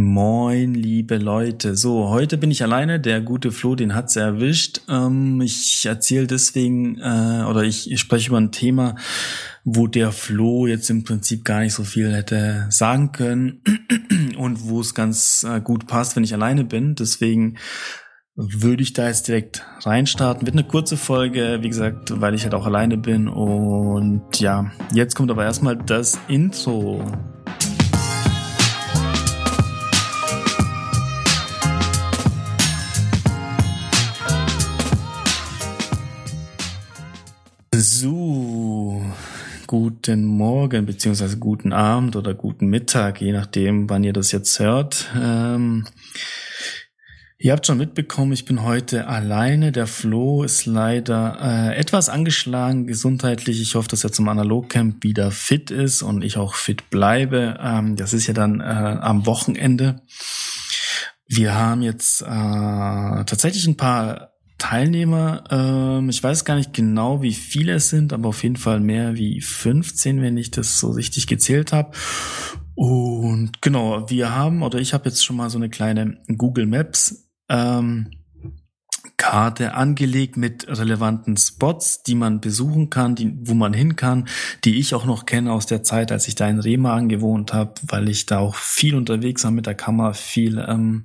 [0.00, 1.74] Moin, liebe Leute.
[1.74, 3.00] So, heute bin ich alleine.
[3.00, 4.82] Der gute Flo, den hat's erwischt.
[4.88, 8.94] Ähm, ich erzähle deswegen, äh, oder ich, ich spreche über ein Thema,
[9.64, 13.60] wo der Flo jetzt im Prinzip gar nicht so viel hätte sagen können
[14.38, 16.94] und wo es ganz äh, gut passt, wenn ich alleine bin.
[16.94, 17.58] Deswegen
[18.36, 20.46] würde ich da jetzt direkt reinstarten.
[20.46, 23.26] Wird eine kurze Folge, wie gesagt, weil ich halt auch alleine bin.
[23.26, 27.02] Und ja, jetzt kommt aber erstmal das Intro.
[37.80, 39.00] So,
[39.68, 45.08] guten Morgen beziehungsweise guten Abend oder guten Mittag, je nachdem, wann ihr das jetzt hört.
[45.16, 45.86] Ähm,
[47.38, 49.70] ihr habt schon mitbekommen, ich bin heute alleine.
[49.70, 53.62] Der Flo ist leider äh, etwas angeschlagen gesundheitlich.
[53.62, 57.60] Ich hoffe, dass er zum Analogcamp wieder fit ist und ich auch fit bleibe.
[57.62, 60.02] Ähm, das ist ja dann äh, am Wochenende.
[61.28, 65.44] Wir haben jetzt äh, tatsächlich ein paar Teilnehmer.
[65.50, 69.16] Ähm, ich weiß gar nicht genau, wie viele es sind, aber auf jeden Fall mehr
[69.16, 71.92] wie 15, wenn ich das so richtig gezählt habe.
[72.74, 77.28] Und genau, wir haben, oder ich habe jetzt schon mal so eine kleine Google Maps
[77.48, 78.10] ähm,
[79.16, 84.28] Karte angelegt mit relevanten Spots, die man besuchen kann, die, wo man hin kann,
[84.64, 87.74] die ich auch noch kenne aus der Zeit, als ich da in Remagen gewohnt habe,
[87.82, 91.04] weil ich da auch viel unterwegs war mit der Kamera, viel ähm,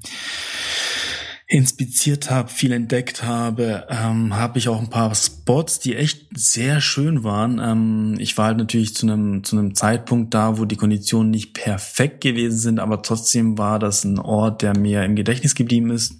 [1.53, 6.81] inspiziert habe, viel entdeckt habe, ähm, habe ich auch ein paar Spots, die echt sehr
[6.81, 7.61] schön waren.
[7.63, 11.53] Ähm, ich war halt natürlich zu einem zu einem Zeitpunkt da, wo die Konditionen nicht
[11.53, 16.15] perfekt gewesen sind, aber trotzdem war das ein Ort, der mir im Gedächtnis geblieben ist.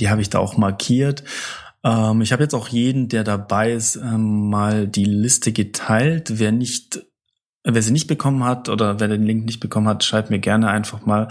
[0.00, 1.22] Die habe ich da auch markiert.
[1.84, 6.40] Ähm, ich habe jetzt auch jeden, der dabei ist, ähm, mal die Liste geteilt.
[6.40, 7.04] Wer nicht
[7.64, 10.68] Wer sie nicht bekommen hat oder wer den Link nicht bekommen hat, schreibt mir gerne
[10.68, 11.28] einfach mal.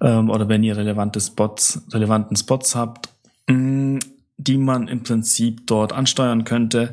[0.00, 3.08] Ähm, oder wenn ihr relevante Spots, relevanten Spots habt,
[3.48, 3.98] mh, mm,
[4.36, 6.92] die man im Prinzip dort ansteuern könnte.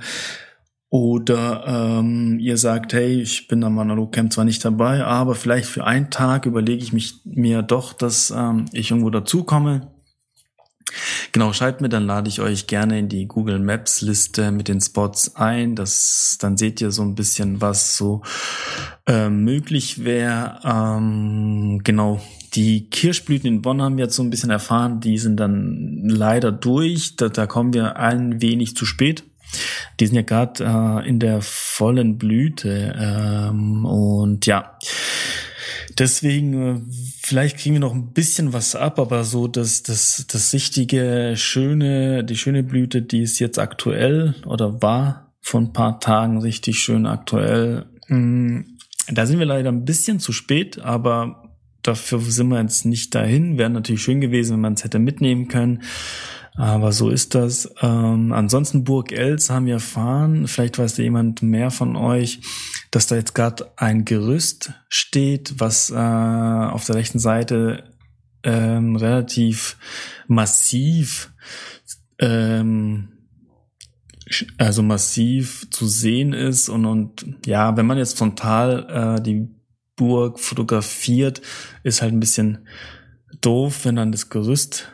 [0.90, 5.86] Oder ähm, ihr sagt, hey, ich bin am Analogcamp zwar nicht dabei, aber vielleicht für
[5.86, 9.88] einen Tag überlege ich mich mir doch, dass ähm, ich irgendwo dazukomme
[11.32, 14.82] Genau, schreibt mir, dann lade ich euch gerne in die Google Maps Liste mit den
[14.82, 15.76] Spots ein.
[15.76, 18.22] Das, dann seht ihr so ein bisschen, was so
[19.08, 20.60] äh, möglich wäre.
[20.64, 22.22] Ähm, genau,
[22.54, 25.00] die Kirschblüten in Bonn haben wir jetzt so ein bisschen erfahren.
[25.00, 27.16] Die sind dann leider durch.
[27.16, 29.24] Da, da kommen wir ein wenig zu spät.
[30.00, 30.64] Die sind ja gerade
[31.04, 32.96] äh, in der vollen Blüte.
[32.98, 34.78] Ähm, und ja,
[35.98, 36.82] Deswegen, äh,
[37.32, 42.26] vielleicht kriegen wir noch ein bisschen was ab, aber so das, das, das richtige, schöne,
[42.26, 47.06] die schöne Blüte, die ist jetzt aktuell oder war vor ein paar Tagen richtig schön
[47.06, 47.86] aktuell.
[48.10, 48.64] Mm,
[49.08, 51.54] da sind wir leider ein bisschen zu spät, aber
[51.84, 53.58] dafür sind wir jetzt nicht dahin.
[53.58, 55.84] Wäre natürlich schön gewesen, wenn man es hätte mitnehmen können.
[56.56, 57.74] Aber so ist das.
[57.82, 62.42] Ähm, ansonsten Burg Els haben wir erfahren, vielleicht weiß da jemand mehr von euch,
[62.92, 67.96] dass da jetzt gerade ein Gerüst steht, was äh, auf der rechten Seite
[68.44, 69.78] ähm, relativ
[70.28, 71.32] massiv
[72.20, 73.10] ähm,
[74.58, 79.50] also massiv zu sehen ist und, und ja, wenn man jetzt frontal äh, die
[79.96, 81.42] Burg fotografiert,
[81.84, 82.68] ist halt ein bisschen
[83.42, 84.92] doof, wenn dann das Gerüst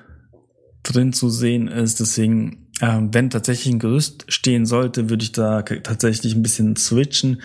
[0.84, 2.00] drin zu sehen ist.
[2.00, 7.41] Deswegen, äh, wenn tatsächlich ein Gerüst stehen sollte, würde ich da tatsächlich ein bisschen switchen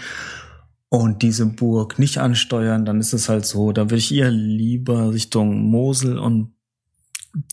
[0.93, 2.85] und diese Burg nicht ansteuern.
[2.85, 6.53] Dann ist es halt so, da würde ich eher lieber Richtung Mosel und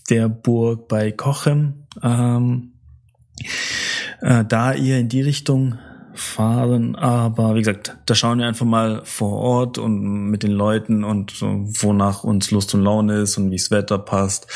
[0.10, 2.74] der Burg bei Kochem ähm,
[4.20, 5.80] äh, da eher in die Richtung
[6.14, 6.98] fahren.
[6.98, 11.42] Aber wie gesagt, da schauen wir einfach mal vor Ort und mit den Leuten und
[11.42, 14.48] wonach uns Lust und Laune ist und wie das Wetter passt.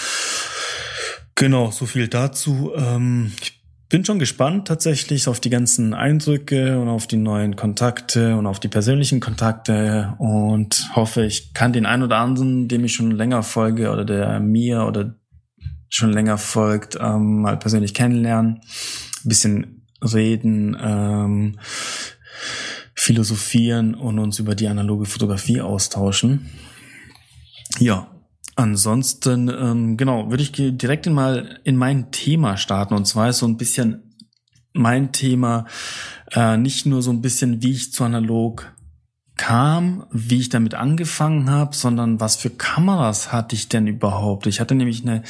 [1.36, 2.74] Genau, so viel dazu.
[2.76, 3.63] Ähm, ich
[3.94, 8.60] bin schon gespannt tatsächlich auf die ganzen Eindrücke und auf die neuen Kontakte und auf
[8.60, 13.44] die persönlichen Kontakte und hoffe, ich kann den einen oder anderen, dem ich schon länger
[13.44, 15.14] folge oder der mir oder
[15.90, 21.60] schon länger folgt, ähm, mal persönlich kennenlernen, ein bisschen reden, ähm,
[22.96, 26.50] philosophieren und uns über die analoge Fotografie austauschen.
[27.78, 28.08] Ja,
[28.56, 32.94] Ansonsten, ähm, genau, würde ich direkt mal in mein Thema starten.
[32.94, 34.16] Und zwar ist so ein bisschen
[34.74, 35.66] mein Thema
[36.32, 38.74] äh, nicht nur so ein bisschen, wie ich zu analog
[39.36, 44.46] kam, wie ich damit angefangen habe, sondern was für Kameras hatte ich denn überhaupt?
[44.48, 45.24] Ich hatte nämlich eine,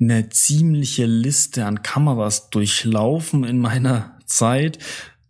[0.00, 4.78] eine ziemliche Liste an Kameras durchlaufen in meiner Zeit.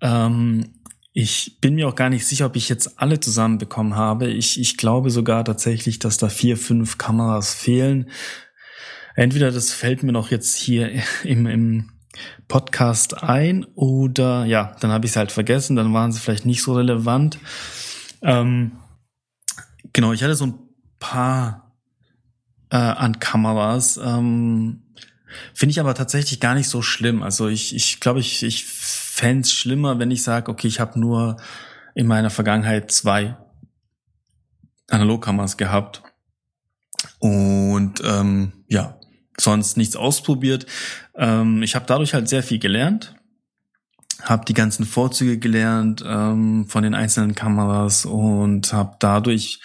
[0.00, 0.79] Ähm,
[1.20, 4.28] ich bin mir auch gar nicht sicher, ob ich jetzt alle zusammenbekommen habe.
[4.28, 8.08] Ich, ich glaube sogar tatsächlich, dass da vier, fünf Kameras fehlen.
[9.14, 10.90] Entweder das fällt mir noch jetzt hier
[11.24, 11.90] im, im
[12.48, 16.62] Podcast ein oder ja, dann habe ich es halt vergessen, dann waren sie vielleicht nicht
[16.62, 17.38] so relevant.
[18.22, 18.72] Ähm,
[19.92, 20.58] genau, ich hatte so ein
[20.98, 21.76] paar
[22.70, 24.00] äh, an Kameras.
[24.02, 24.84] Ähm,
[25.54, 27.22] Finde ich aber tatsächlich gar nicht so schlimm.
[27.22, 28.64] Also ich, ich glaube, ich, ich
[29.22, 31.36] es schlimmer, wenn ich sage, okay, ich habe nur
[31.94, 33.36] in meiner Vergangenheit zwei
[34.88, 36.02] Analogkameras gehabt.
[37.18, 38.98] Und ähm, ja,
[39.38, 40.66] sonst nichts ausprobiert.
[41.14, 43.14] Ähm, ich habe dadurch halt sehr viel gelernt
[44.22, 49.60] habe die ganzen Vorzüge gelernt ähm, von den einzelnen Kameras und habe dadurch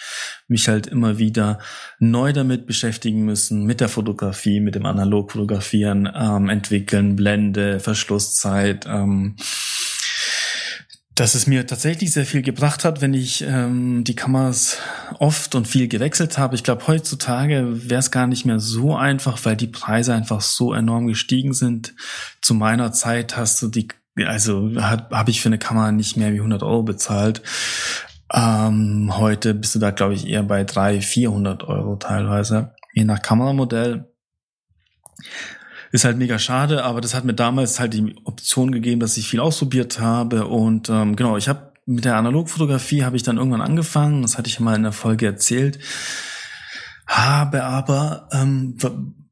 [0.48, 1.58] mich halt immer wieder
[1.98, 8.86] neu damit beschäftigen müssen, mit der Fotografie, mit dem Analogfotografieren, ähm, entwickeln, Blende, Verschlusszeit.
[8.86, 9.36] Ähm,
[11.16, 14.76] dass es mir tatsächlich sehr viel gebracht hat, wenn ich ähm, die Kameras
[15.18, 16.54] oft und viel gewechselt habe.
[16.54, 20.74] Ich glaube, heutzutage wäre es gar nicht mehr so einfach, weil die Preise einfach so
[20.74, 21.94] enorm gestiegen sind.
[22.42, 23.88] Zu meiner Zeit hast du die
[24.24, 27.42] also habe ich für eine Kamera nicht mehr wie 100 Euro bezahlt.
[28.32, 33.22] Ähm, heute bist du da, glaube ich, eher bei 300, 400 Euro teilweise, je nach
[33.22, 34.10] Kameramodell.
[35.92, 39.28] Ist halt mega schade, aber das hat mir damals halt die Option gegeben, dass ich
[39.28, 40.46] viel ausprobiert habe.
[40.46, 44.22] Und ähm, genau, ich habe mit der Analogfotografie habe ich dann irgendwann angefangen.
[44.22, 45.78] Das hatte ich mal in der Folge erzählt.
[47.06, 48.76] Habe aber ähm,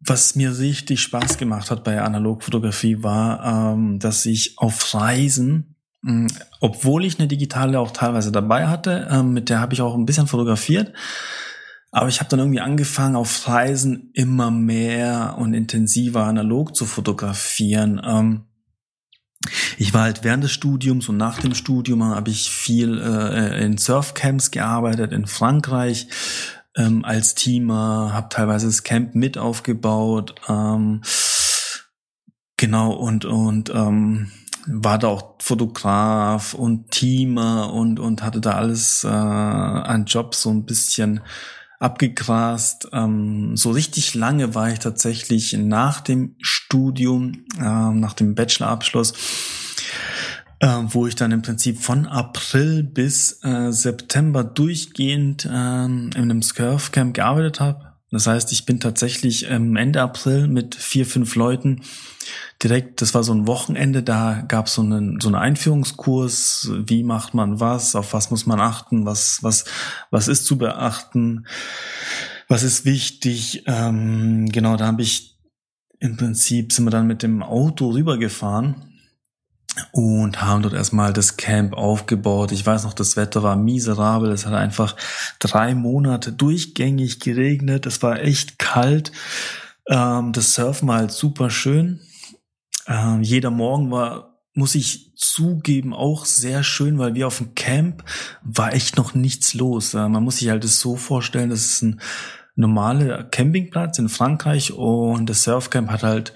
[0.06, 6.28] was mir richtig Spaß gemacht hat bei Analogfotografie war, ähm, dass ich auf Reisen, mh,
[6.60, 10.06] obwohl ich eine digitale auch teilweise dabei hatte, ähm, mit der habe ich auch ein
[10.06, 10.92] bisschen fotografiert,
[11.90, 18.00] aber ich habe dann irgendwie angefangen, auf Reisen immer mehr und intensiver analog zu fotografieren.
[18.04, 18.44] Ähm,
[19.78, 23.78] ich war halt während des Studiums und nach dem Studium habe ich viel äh, in
[23.78, 26.08] Surfcamps gearbeitet in Frankreich
[26.76, 30.35] ähm, als Teamer, habe teilweise das Camp mit aufgebaut.
[30.49, 31.03] Ähm,
[32.56, 34.31] genau, und, und ähm,
[34.67, 40.50] war da auch Fotograf und Teamer und, und hatte da alles äh, an Jobs so
[40.50, 41.21] ein bisschen
[41.79, 42.88] abgegrast.
[42.93, 49.12] Ähm, so richtig lange war ich tatsächlich nach dem Studium, äh, nach dem Bachelorabschluss
[50.64, 56.40] äh, wo ich dann im Prinzip von April bis äh, September durchgehend äh, in einem
[56.40, 57.93] Scurf-Camp gearbeitet habe.
[58.11, 61.82] Das heißt, ich bin tatsächlich ähm, Ende April mit vier, fünf Leuten
[62.62, 67.02] direkt, das war so ein Wochenende, da gab es so einen, so einen Einführungskurs, wie
[67.02, 69.66] macht man was, auf was muss man achten, was, was,
[70.11, 71.46] was ist zu beachten,
[72.49, 73.64] was ist wichtig.
[73.66, 75.37] Ähm, genau, da habe ich
[75.99, 78.94] im Prinzip sind wir dann mit dem Auto rübergefahren
[79.93, 82.53] und haben dort erstmal das Camp aufgebaut.
[82.53, 84.31] Ich weiß noch, das Wetter war miserabel.
[84.31, 84.97] Es hat einfach
[85.38, 87.87] drei Monate durchgängig geregnet.
[87.87, 89.12] Es war echt kalt.
[89.88, 92.00] Ähm, das Surfen war halt super schön.
[92.87, 98.05] Ähm, jeder Morgen war, muss ich zugeben, auch sehr schön, weil wir auf dem Camp
[98.43, 99.94] war echt noch nichts los.
[99.94, 102.00] Äh, man muss sich halt das so vorstellen, das ist ein
[102.55, 106.35] normaler Campingplatz in Frankreich und das Surfcamp hat halt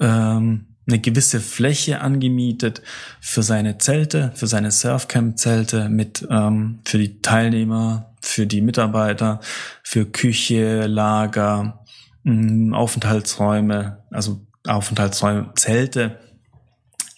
[0.00, 2.82] ähm, eine gewisse Fläche angemietet
[3.20, 9.40] für seine Zelte, für seine Surfcamp-Zelte mit ähm, für die Teilnehmer, für die Mitarbeiter,
[9.82, 11.84] für Küche, Lager,
[12.22, 16.20] mh, mm, Aufenthaltsräume, also Aufenthaltsräume, Zelte.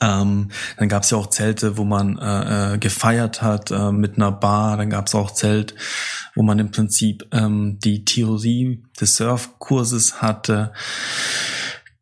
[0.00, 4.16] Ähm, dann gab es ja auch Zelte, wo man äh, äh, gefeiert hat äh, mit
[4.16, 4.76] einer Bar.
[4.76, 5.75] Dann gab es auch Zelt,
[6.37, 10.73] wo man im Prinzip ähm, die Theorie des Surfkurses hatte.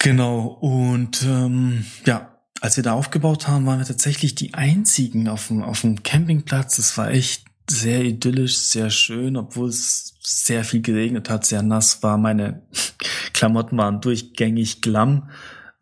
[0.07, 5.49] Genau, und ähm, ja, als wir da aufgebaut haben, waren wir tatsächlich die einzigen auf
[5.49, 6.77] dem, auf dem Campingplatz.
[6.77, 12.05] Das war echt sehr idyllisch, sehr schön, obwohl es sehr viel geregnet hat, sehr nass
[12.05, 12.19] war.
[12.19, 12.63] Meine
[13.33, 15.29] Klamotten waren durchgängig glamm,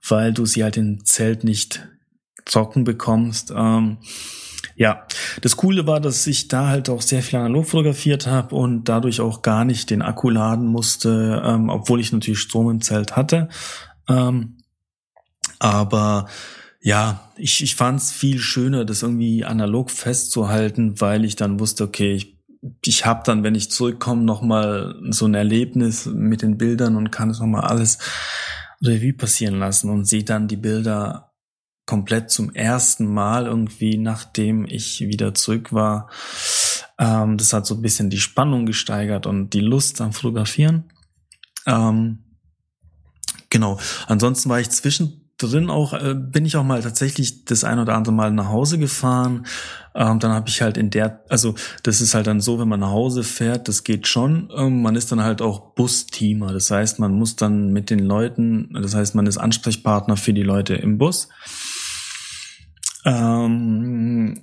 [0.08, 1.86] weil du sie halt im Zelt nicht
[2.46, 3.52] trocken bekommst.
[3.54, 3.98] Ähm,
[4.74, 5.06] ja,
[5.42, 9.20] das Coole war, dass ich da halt auch sehr viel analog fotografiert habe und dadurch
[9.20, 13.50] auch gar nicht den Akku laden musste, ähm, obwohl ich natürlich Strom im Zelt hatte.
[14.08, 14.58] Ähm,
[15.58, 16.28] aber
[16.80, 21.84] ja, ich, ich fand es viel schöner, das irgendwie analog festzuhalten, weil ich dann wusste,
[21.84, 22.38] okay, ich,
[22.84, 27.30] ich habe dann, wenn ich zurückkomme, nochmal so ein Erlebnis mit den Bildern und kann
[27.30, 27.98] es nochmal alles
[28.82, 31.32] Revue passieren lassen und sehe dann die Bilder
[31.86, 36.10] komplett zum ersten Mal irgendwie, nachdem ich wieder zurück war.
[36.98, 40.92] Ähm, das hat so ein bisschen die Spannung gesteigert und die Lust am Fotografieren.
[41.66, 42.23] Ähm,
[43.54, 43.78] Genau.
[44.08, 47.94] Ansonsten war ich zwischen zwischendrin auch äh, bin ich auch mal tatsächlich das ein oder
[47.94, 49.46] andere Mal nach Hause gefahren.
[49.94, 52.80] Ähm, dann habe ich halt in der, also das ist halt dann so, wenn man
[52.80, 54.50] nach Hause fährt, das geht schon.
[54.56, 56.52] Ähm, man ist dann halt auch Busteamer.
[56.52, 60.42] Das heißt, man muss dann mit den Leuten, das heißt, man ist Ansprechpartner für die
[60.42, 61.28] Leute im Bus.
[63.04, 64.42] Ähm,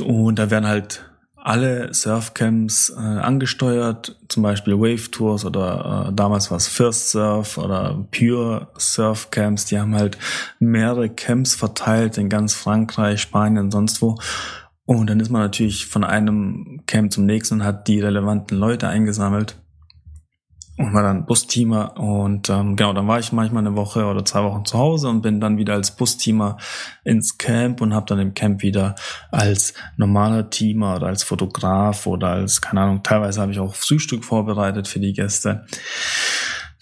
[0.00, 1.04] und da werden halt
[1.44, 7.58] alle Surfcamps äh, angesteuert, zum Beispiel Wave Tours oder äh, damals war es First Surf
[7.58, 9.66] oder Pure Surf Camps.
[9.66, 10.16] Die haben halt
[10.58, 14.18] mehrere Camps verteilt in ganz Frankreich, Spanien, sonst wo.
[14.86, 18.88] Und dann ist man natürlich von einem Camp zum nächsten und hat die relevanten Leute
[18.88, 19.56] eingesammelt
[20.76, 24.42] und war dann Busteamer und ähm, genau, dann war ich manchmal eine Woche oder zwei
[24.42, 26.56] Wochen zu Hause und bin dann wieder als Busteamer
[27.04, 28.96] ins Camp und habe dann im Camp wieder
[29.30, 34.24] als normaler Teamer oder als Fotograf oder als, keine Ahnung, teilweise habe ich auch Frühstück
[34.24, 35.64] vorbereitet für die Gäste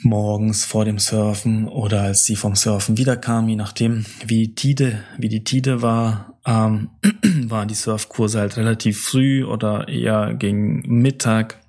[0.04, 5.04] morgens vor dem Surfen oder als sie vom Surfen wiederkamen, je nachdem, wie die Tide,
[5.18, 6.90] wie die Tide war, ähm,
[7.48, 11.61] waren die Surfkurse halt relativ früh oder eher gegen Mittag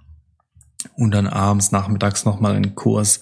[0.95, 3.21] und dann abends, nachmittags nochmal einen Kurs.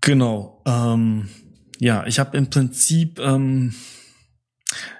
[0.00, 0.62] Genau.
[0.66, 1.28] Ähm,
[1.78, 3.74] ja, ich habe im Prinzip, ähm,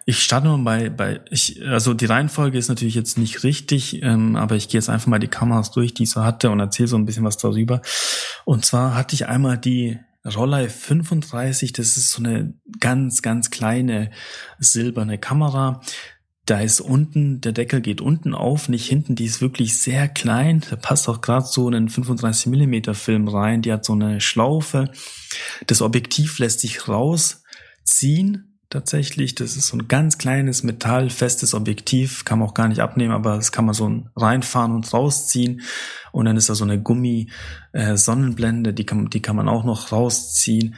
[0.05, 4.37] ich starte mal bei, bei ich, also die Reihenfolge ist natürlich jetzt nicht richtig, ähm,
[4.37, 6.89] aber ich gehe jetzt einfach mal die Kameras durch, die ich so hatte und erzähle
[6.89, 7.83] so ein bisschen was darüber.
[8.45, 9.99] Und zwar hatte ich einmal die
[10.35, 14.11] Rollei 35, das ist so eine ganz, ganz kleine
[14.59, 15.81] silberne Kamera.
[16.47, 20.63] Da ist unten, der Deckel geht unten auf, nicht hinten, die ist wirklich sehr klein.
[20.71, 23.63] Da passt auch gerade so einen 35 Millimeter Film rein.
[23.63, 24.93] Die hat so eine Schlaufe.
[25.67, 28.57] Das Objektiv lässt sich rausziehen.
[28.71, 33.15] Tatsächlich, das ist so ein ganz kleines metallfestes Objektiv, kann man auch gar nicht abnehmen,
[33.15, 35.63] aber das kann man so reinfahren und rausziehen.
[36.11, 37.29] Und dann ist da so eine Gummi
[37.73, 40.77] äh, die kann, die kann man auch noch rausziehen.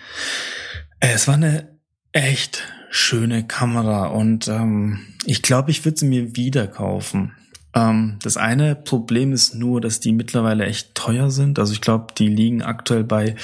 [1.01, 1.78] Äh, es war eine
[2.23, 7.33] echt schöne Kamera und ähm, ich glaube, ich würde sie mir wieder kaufen.
[7.75, 11.59] Ähm, das eine Problem ist nur, dass die mittlerweile echt teuer sind.
[11.59, 13.37] Also ich glaube, die liegen aktuell bei,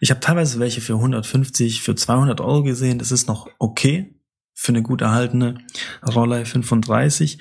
[0.00, 2.98] ich habe teilweise welche für 150, für 200 Euro gesehen.
[2.98, 4.14] Das ist noch okay
[4.54, 5.58] für eine gut erhaltene
[6.06, 7.38] Rollei 35.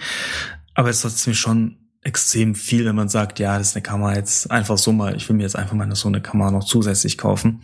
[0.74, 4.16] Aber es ist trotzdem schon extrem viel, wenn man sagt, ja, das ist eine Kamera
[4.16, 7.18] jetzt einfach so mal, ich will mir jetzt einfach mal so eine Kamera noch zusätzlich
[7.18, 7.62] kaufen.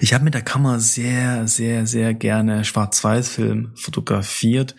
[0.00, 4.74] Ich habe mit der Kamera sehr, sehr, sehr gerne Schwarz-Weiß-Film fotografiert.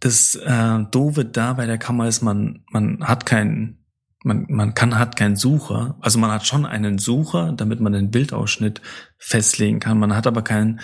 [0.00, 3.84] Das äh, Doofe da bei der Kamera ist, man, man hat keinen,
[4.22, 5.96] man, man kann, hat keinen Sucher.
[6.00, 8.80] Also man hat schon einen Sucher, damit man den Bildausschnitt
[9.18, 9.98] festlegen kann.
[9.98, 10.80] Man hat aber keinen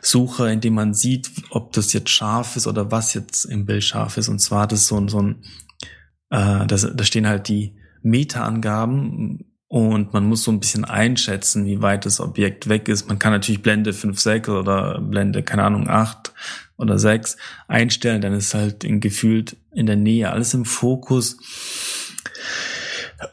[0.00, 3.84] Sucher, in dem man sieht, ob das jetzt scharf ist oder was jetzt im Bild
[3.84, 4.28] scharf ist.
[4.28, 5.42] Und zwar es so, ein so ein,
[6.30, 11.82] äh, da, da stehen halt die Meta-Angaben und man muss so ein bisschen einschätzen, wie
[11.82, 13.08] weit das Objekt weg ist.
[13.08, 16.32] Man kann natürlich Blende 5, 6 oder Blende, keine Ahnung, 8
[16.76, 18.20] oder 6 einstellen.
[18.20, 21.36] Dann ist halt in gefühlt in der Nähe alles im Fokus.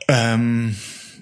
[0.08, 0.76] Ähm,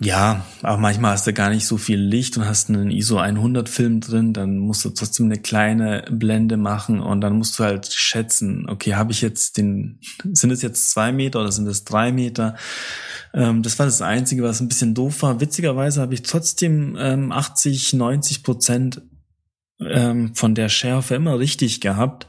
[0.03, 3.69] ja, aber manchmal hast du gar nicht so viel Licht und hast einen ISO 100
[3.69, 7.85] Film drin, dann musst du trotzdem eine kleine Blende machen und dann musst du halt
[7.93, 12.11] schätzen, okay, habe ich jetzt den, sind es jetzt zwei Meter oder sind es drei
[12.11, 12.55] Meter?
[13.31, 15.39] Ähm, das war das Einzige, was ein bisschen doof war.
[15.39, 19.03] Witzigerweise habe ich trotzdem ähm, 80, 90 Prozent
[19.79, 22.25] ähm, von der Schärfe immer richtig gehabt.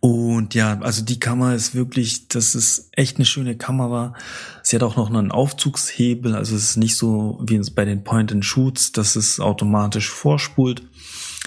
[0.00, 4.14] Und ja, also die Kamera ist wirklich, das ist echt eine schöne Kamera.
[4.62, 8.92] Sie hat auch noch einen Aufzugshebel, also es ist nicht so wie bei den Point-and-Shoots,
[8.92, 10.82] dass es automatisch vorspult.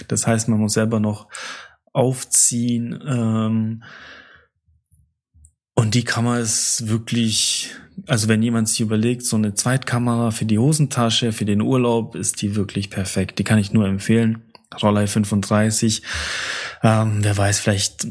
[0.08, 1.28] Das heißt, man muss selber noch
[1.92, 2.98] aufziehen.
[3.06, 3.82] Ähm,
[5.74, 7.74] und die Kamera ist wirklich,
[8.06, 12.42] also wenn jemand sich überlegt, so eine Zweitkamera für die Hosentasche, für den Urlaub, ist
[12.42, 13.38] die wirklich perfekt.
[13.38, 14.49] Die kann ich nur empfehlen.
[14.82, 16.02] Rollei 35.
[16.82, 18.06] Ähm, wer weiß, vielleicht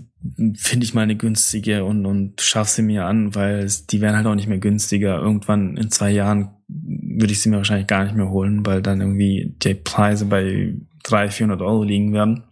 [0.55, 4.27] finde ich mal eine günstige und, und schaff sie mir an, weil die werden halt
[4.27, 5.17] auch nicht mehr günstiger.
[5.17, 9.01] Irgendwann in zwei Jahren würde ich sie mir wahrscheinlich gar nicht mehr holen, weil dann
[9.01, 12.43] irgendwie die Preise bei 300, 400 Euro liegen werden.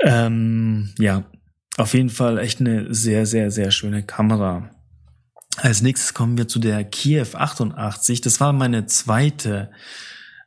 [0.00, 1.24] Ähm, ja,
[1.76, 4.70] auf jeden Fall echt eine sehr, sehr, sehr schöne Kamera.
[5.58, 8.20] Als nächstes kommen wir zu der Kiev 88.
[8.20, 9.70] Das war meine zweite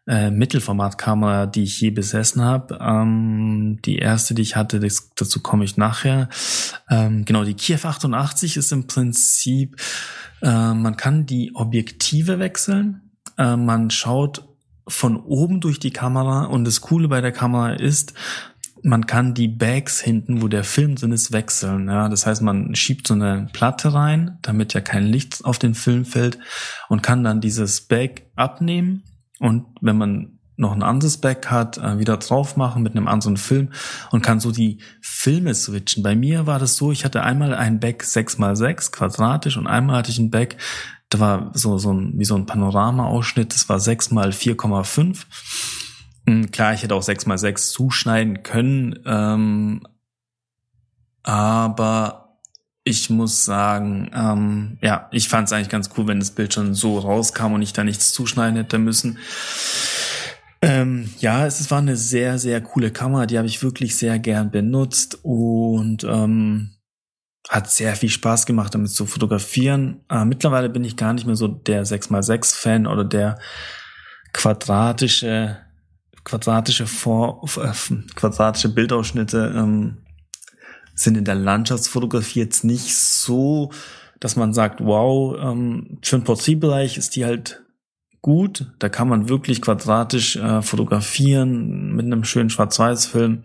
[0.09, 2.79] äh, Mittelformatkamera, die ich je besessen habe.
[2.81, 6.29] Ähm, die erste, die ich hatte, das, dazu komme ich nachher.
[6.89, 9.79] Ähm, genau, die Kiev 88 ist im Prinzip,
[10.41, 13.11] äh, man kann die Objektive wechseln.
[13.37, 14.47] Äh, man schaut
[14.87, 18.15] von oben durch die Kamera und das Coole bei der Kamera ist,
[18.81, 21.87] man kann die Bags hinten, wo der Film drin ist, wechseln.
[21.87, 25.75] Ja, das heißt, man schiebt so eine Platte rein, damit ja kein Licht auf den
[25.75, 26.39] Film fällt
[26.87, 29.03] und kann dann dieses Bag abnehmen.
[29.39, 33.37] Und wenn man noch ein anderes Back hat, äh, wieder drauf machen mit einem anderen
[33.37, 33.71] Film
[34.11, 36.03] und kann so die Filme switchen.
[36.03, 40.11] Bei mir war das so, ich hatte einmal ein Back 6x6 quadratisch und einmal hatte
[40.11, 40.57] ich ein Back,
[41.07, 45.25] da war so, so ein, wie so ein Panorama-Ausschnitt, das war 6 mal 4,5.
[46.27, 49.81] Hm, klar, ich hätte auch 6 mal 6 zuschneiden können, ähm,
[51.23, 52.28] aber
[52.83, 56.73] ich muss sagen, ähm, ja, ich fand es eigentlich ganz cool, wenn das Bild schon
[56.73, 59.19] so rauskam und ich da nichts zuschneiden hätte müssen.
[60.61, 64.51] Ähm, ja, es war eine sehr, sehr coole Kamera, die habe ich wirklich sehr gern
[64.51, 66.71] benutzt und ähm,
[67.47, 70.03] hat sehr viel Spaß gemacht, damit zu fotografieren.
[70.09, 73.39] Äh, mittlerweile bin ich gar nicht mehr so der 6x6-Fan oder der
[74.33, 75.57] quadratische,
[76.25, 79.99] quadratische Vor äh, quadratische Bildausschnitte ähm,
[80.99, 83.71] sind in der Landschaftsfotografie jetzt nicht so,
[84.19, 87.63] dass man sagt, wow, ähm, für den Porträtbereich ist die halt
[88.21, 88.71] gut.
[88.79, 93.43] Da kann man wirklich quadratisch äh, fotografieren mit einem schönen Schwarz-Weiß-Film.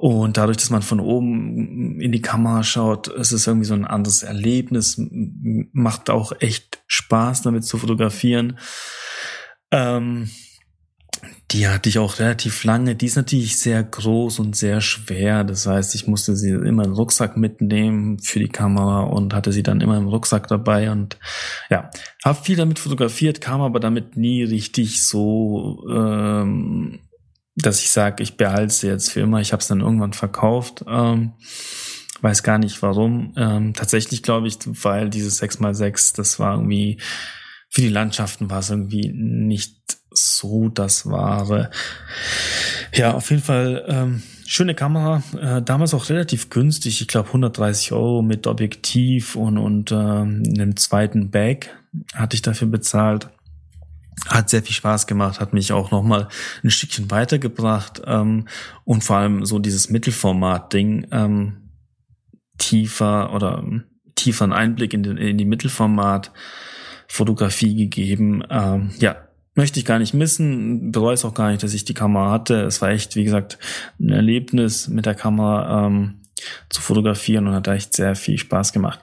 [0.00, 3.86] Und dadurch, dass man von oben in die Kamera schaut, ist es irgendwie so ein
[3.86, 4.96] anderes Erlebnis.
[4.98, 8.58] Macht auch echt Spaß, damit zu fotografieren.
[9.70, 10.28] Ähm,
[11.54, 12.96] die hatte ich auch relativ lange.
[12.96, 15.44] Die ist natürlich sehr groß und sehr schwer.
[15.44, 19.62] Das heißt, ich musste sie immer im Rucksack mitnehmen für die Kamera und hatte sie
[19.62, 20.90] dann immer im Rucksack dabei.
[20.90, 21.16] Und
[21.70, 21.90] ja,
[22.24, 26.98] habe viel damit fotografiert, kam aber damit nie richtig so, ähm,
[27.54, 29.40] dass ich sage, ich behalte sie jetzt für immer.
[29.40, 30.84] Ich habe es dann irgendwann verkauft.
[30.88, 31.34] Ähm,
[32.20, 33.32] weiß gar nicht warum.
[33.36, 36.98] Ähm, tatsächlich glaube ich, weil dieses 6x6, das war irgendwie
[37.74, 41.70] für die Landschaften war es irgendwie nicht so das Wahre.
[42.94, 45.22] Ja, auf jeden Fall ähm, schöne Kamera.
[45.40, 47.00] Äh, damals auch relativ günstig.
[47.00, 51.70] Ich glaube 130 Euro mit Objektiv und, und ähm, einem zweiten Bag
[52.14, 53.28] hatte ich dafür bezahlt.
[54.28, 56.28] Hat sehr viel Spaß gemacht, hat mich auch noch mal
[56.62, 58.46] ein Stückchen weitergebracht ähm,
[58.84, 61.70] und vor allem so dieses Mittelformat-Ding ähm,
[62.56, 63.64] tiefer oder
[64.14, 66.32] tieferen Einblick in, den, in die Mittelformat
[67.08, 68.42] Fotografie gegeben.
[68.48, 69.16] Ähm, ja,
[69.54, 72.62] möchte ich gar nicht missen, bereue es auch gar nicht, dass ich die Kamera hatte.
[72.62, 73.58] Es war echt, wie gesagt,
[74.00, 76.20] ein Erlebnis mit der Kamera ähm,
[76.68, 79.00] zu fotografieren und hat echt sehr viel Spaß gemacht.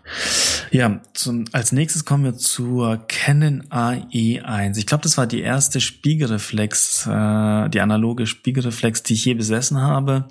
[0.72, 4.78] Ja, zum, als nächstes kommen wir zur Canon AE1.
[4.78, 9.80] Ich glaube, das war die erste Spiegelreflex, äh, die analoge Spiegelreflex, die ich je besessen
[9.80, 10.28] habe.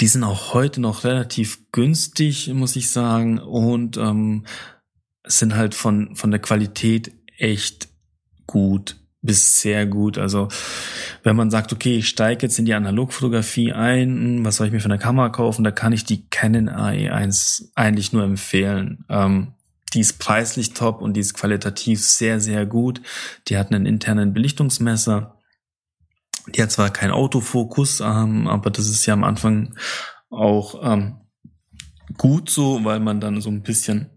[0.00, 4.44] Die sind auch heute noch relativ günstig, muss ich sagen, und ähm,
[5.24, 7.88] sind halt von, von der Qualität echt
[8.46, 10.16] gut bis sehr gut.
[10.16, 10.48] Also
[11.22, 14.72] wenn man sagt, okay, ich steige jetzt in die Analogfotografie ein, hm, was soll ich
[14.72, 19.04] mir für eine Kamera kaufen, da kann ich die Canon AE1 eigentlich nur empfehlen.
[19.10, 19.52] Ähm,
[19.92, 23.02] die ist preislich top und die ist qualitativ sehr, sehr gut.
[23.48, 25.36] Die hat einen internen Belichtungsmesser.
[26.54, 29.74] Die hat zwar keinen Autofokus, ähm, aber das ist ja am Anfang
[30.30, 31.16] auch ähm,
[32.16, 34.10] gut so, weil man dann so ein bisschen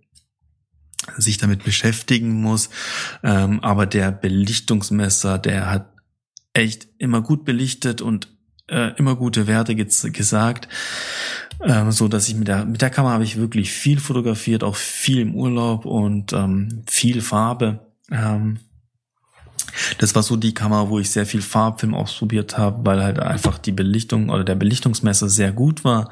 [1.17, 2.69] sich damit beschäftigen muss.
[3.23, 5.93] Ähm, aber der Belichtungsmesser, der hat
[6.53, 8.27] echt immer gut belichtet und
[8.67, 10.67] äh, immer gute Werte gesagt,
[11.63, 14.75] ähm, so dass ich mit der mit der Kamera habe ich wirklich viel fotografiert, auch
[14.75, 17.79] viel im Urlaub und ähm, viel Farbe.
[18.11, 18.59] Ähm,
[19.97, 23.57] das war so die Kamera, wo ich sehr viel Farbfilm ausprobiert habe, weil halt einfach
[23.57, 26.09] die Belichtung oder der Belichtungsmesser sehr gut war.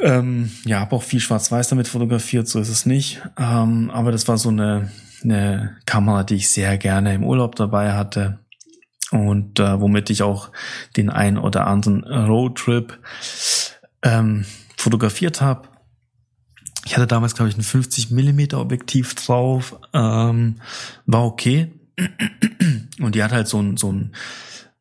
[0.00, 3.20] Ähm, ja, habe auch viel Schwarz-Weiß damit fotografiert, so ist es nicht.
[3.36, 4.90] Ähm, aber das war so eine,
[5.22, 8.38] eine Kamera, die ich sehr gerne im Urlaub dabei hatte
[9.10, 10.50] und äh, womit ich auch
[10.96, 12.98] den ein oder anderen Roadtrip
[14.02, 14.44] ähm,
[14.76, 15.68] fotografiert habe.
[16.84, 20.60] Ich hatte damals, glaube ich, ein 50 Millimeter Objektiv drauf, ähm,
[21.06, 21.72] war okay.
[23.00, 24.12] Und die hat halt so ein, so ein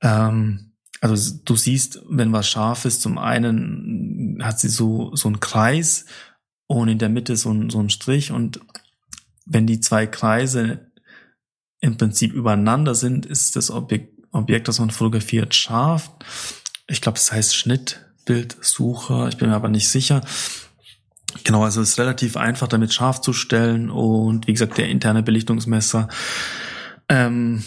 [0.02, 0.67] ähm,
[1.02, 6.06] also du siehst, wenn was scharf ist, zum einen hat sie so, so einen Kreis
[6.68, 8.60] und in der Mitte so ein, so ein Strich und
[9.46, 10.92] wenn die zwei Kreise
[11.80, 16.12] im Prinzip übereinander sind, ist das Objekt, Objekt das man fotografiert, scharf.
[16.88, 20.22] Ich glaube, es das heißt Schnittbildsucher, ich bin mir aber nicht sicher.
[21.44, 25.24] Genau, also es ist relativ einfach, damit scharf zu stellen und wie gesagt, der interne
[25.24, 26.08] Belichtungsmesser
[27.10, 27.64] ähm,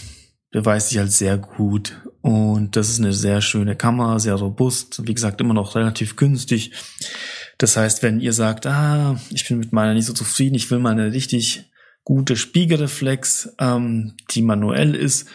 [0.50, 2.00] beweist sich als sehr gut.
[2.22, 6.72] Und das ist eine sehr schöne Kamera, sehr robust, wie gesagt, immer noch relativ günstig.
[7.58, 10.78] Das heißt, wenn ihr sagt, ah, ich bin mit meiner nicht so zufrieden, ich will
[10.78, 11.70] mal eine richtig
[12.04, 15.28] gute Spiegelreflex, ähm, die manuell ist,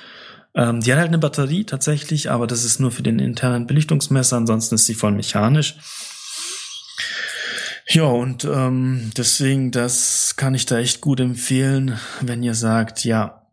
[0.56, 4.38] ähm, die hat halt eine Batterie tatsächlich, aber das ist nur für den internen Belichtungsmesser,
[4.38, 5.78] ansonsten ist sie voll mechanisch.
[7.88, 13.45] Ja, und ähm, deswegen, das kann ich da echt gut empfehlen, wenn ihr sagt, ja,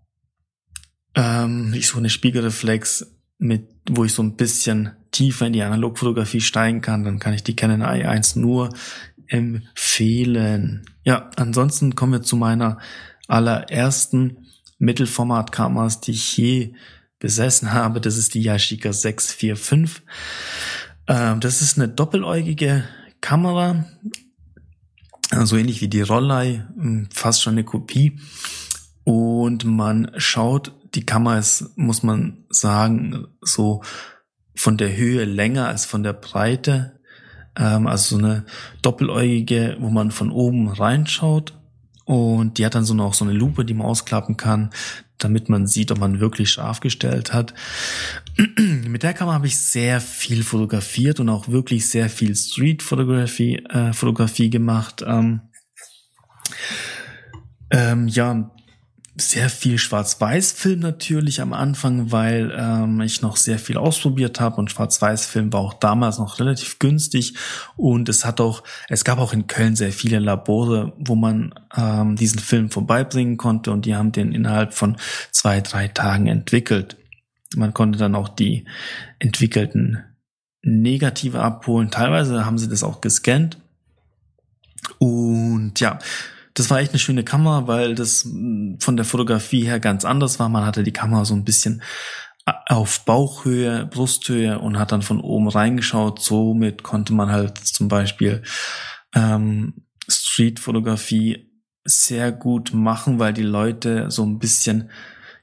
[1.14, 3.06] ähm, ich suche eine Spiegelreflex
[3.38, 7.42] mit, wo ich so ein bisschen tiefer in die Analogfotografie steigen kann, dann kann ich
[7.42, 8.70] die Canon i1 nur
[9.26, 10.84] empfehlen.
[11.04, 12.78] Ja, ansonsten kommen wir zu meiner
[13.28, 14.38] allerersten
[14.78, 16.74] Mittelformatkameras, die ich je
[17.18, 18.00] besessen habe.
[18.00, 20.04] Das ist die Yashica 645.
[21.06, 22.84] Ähm, das ist eine doppeläugige
[23.20, 23.86] Kamera,
[25.44, 28.20] so ähnlich wie die Rollei, hm, fast schon eine Kopie.
[29.04, 33.82] Und man schaut, die Kamera ist, muss man sagen, so
[34.54, 37.00] von der Höhe länger als von der Breite.
[37.56, 38.44] Ähm, also so eine
[38.82, 41.54] doppeläugige, wo man von oben reinschaut.
[42.04, 44.70] Und die hat dann so noch so eine Lupe, die man ausklappen kann,
[45.18, 47.54] damit man sieht, ob man wirklich scharf gestellt hat.
[48.58, 53.92] Mit der Kamera habe ich sehr viel fotografiert und auch wirklich sehr viel Street-Fotografie äh,
[53.92, 55.04] Fotografie gemacht.
[55.06, 55.42] Ähm,
[57.70, 58.50] ähm, ja,
[59.14, 64.70] sehr viel Schwarz-Weiß-Film natürlich am Anfang, weil ähm, ich noch sehr viel ausprobiert habe und
[64.70, 67.34] Schwarz-Weiß-Film war auch damals noch relativ günstig
[67.76, 72.16] und es hat auch, es gab auch in Köln sehr viele Labore, wo man ähm,
[72.16, 74.96] diesen Film vorbeibringen konnte und die haben den innerhalb von
[75.30, 76.96] zwei, drei Tagen entwickelt.
[77.54, 78.64] Man konnte dann auch die
[79.18, 80.04] entwickelten
[80.62, 81.90] Negative abholen.
[81.90, 83.58] Teilweise haben sie das auch gescannt.
[84.98, 85.98] Und ja,
[86.54, 90.38] das war echt eine schöne Kamera, weil das mm, von der Fotografie her ganz anders
[90.38, 90.48] war.
[90.48, 91.82] Man hatte die Kamera so ein bisschen
[92.46, 96.20] äh, auf Bauchhöhe, Brusthöhe und hat dann von oben reingeschaut.
[96.20, 98.42] Somit konnte man halt zum Beispiel
[99.14, 101.50] ähm, Street-Fotografie
[101.84, 104.90] sehr gut machen, weil die Leute so ein bisschen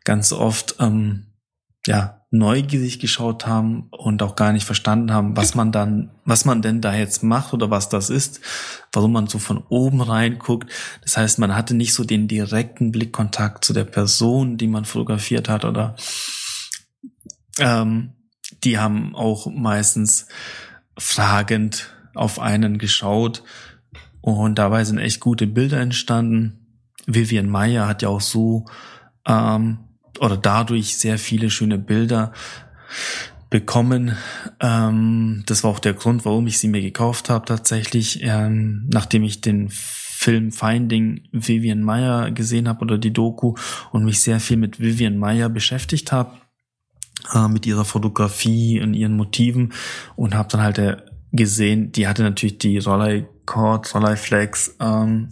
[0.03, 1.33] ganz oft ähm,
[1.85, 6.61] ja neugierig geschaut haben und auch gar nicht verstanden haben, was man dann, was man
[6.61, 8.39] denn da jetzt macht oder was das ist,
[8.93, 10.71] warum man so von oben reinguckt.
[11.01, 15.49] Das heißt, man hatte nicht so den direkten Blickkontakt zu der Person, die man fotografiert
[15.49, 15.95] hat oder
[17.57, 18.13] ähm,
[18.63, 20.27] die haben auch meistens
[20.97, 23.43] fragend auf einen geschaut
[24.21, 26.83] und dabei sind echt gute Bilder entstanden.
[27.07, 28.65] Vivian Meyer hat ja auch so
[29.25, 29.79] ähm,
[30.19, 32.33] oder dadurch sehr viele schöne Bilder
[33.49, 34.15] bekommen.
[34.59, 39.23] Ähm, das war auch der Grund, warum ich sie mir gekauft habe tatsächlich, ähm, nachdem
[39.23, 43.55] ich den Film Finding Vivian Meyer gesehen habe oder die Doku
[43.91, 46.33] und mich sehr viel mit Vivian Meyer beschäftigt habe,
[47.33, 49.73] äh, mit ihrer Fotografie und ihren Motiven
[50.15, 50.97] und habe dann halt äh,
[51.31, 55.29] gesehen, die hatte natürlich die Rollei Cord, Rollei Flex, ähm,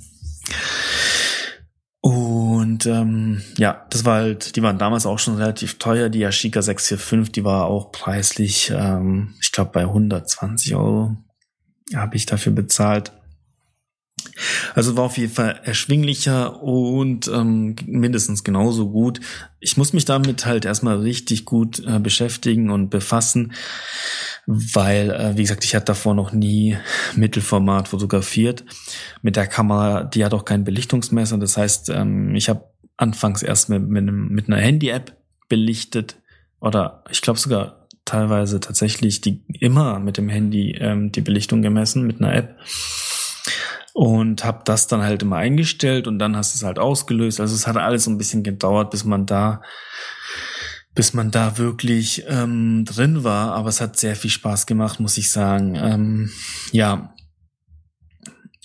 [2.02, 2.47] und
[2.86, 6.10] ähm, ja, das war halt, die waren damals auch schon relativ teuer.
[6.10, 11.18] Die Yashica 645, die war auch preislich, ähm, ich glaube bei 120 Euro
[11.96, 13.12] habe ich dafür bezahlt.
[14.76, 19.20] Also war auf jeden Fall erschwinglicher und ähm, mindestens genauso gut.
[19.60, 23.54] Ich muss mich damit halt erstmal richtig gut äh, beschäftigen und befassen
[24.48, 26.78] weil, äh, wie gesagt, ich hatte davor noch nie
[27.16, 28.64] Mittelformat fotografiert.
[29.22, 31.38] Mit der Kamera, die hat auch kein Belichtungsmesser.
[31.38, 32.64] Das heißt, ähm, ich habe
[32.96, 35.18] anfangs erst mit, mit, einem, mit einer Handy-App
[35.50, 36.18] belichtet
[36.60, 42.08] oder ich glaube sogar teilweise tatsächlich die immer mit dem Handy ähm, die Belichtung gemessen
[42.08, 42.58] mit einer App
[43.94, 47.40] und habe das dann halt immer eingestellt und dann hast du es halt ausgelöst.
[47.40, 49.62] Also es hat alles so ein bisschen gedauert, bis man da
[50.98, 53.54] bis man da wirklich ähm, drin war.
[53.54, 55.76] Aber es hat sehr viel Spaß gemacht, muss ich sagen.
[55.76, 56.32] Ähm,
[56.72, 57.14] ja,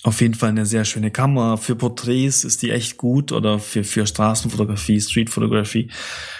[0.01, 1.57] auf jeden Fall eine sehr schöne Kamera.
[1.57, 5.91] Für Porträts ist die echt gut oder für, für Straßenfotografie, Streetfotografie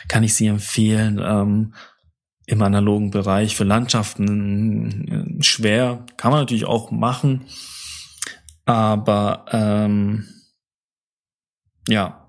[0.08, 1.21] kann ich sie empfehlen.
[1.23, 1.75] Ähm,
[2.47, 7.45] Im analogen Bereich für Landschaften äh, schwer, kann man natürlich auch machen.
[8.65, 10.25] Aber ähm,
[11.88, 12.22] ja,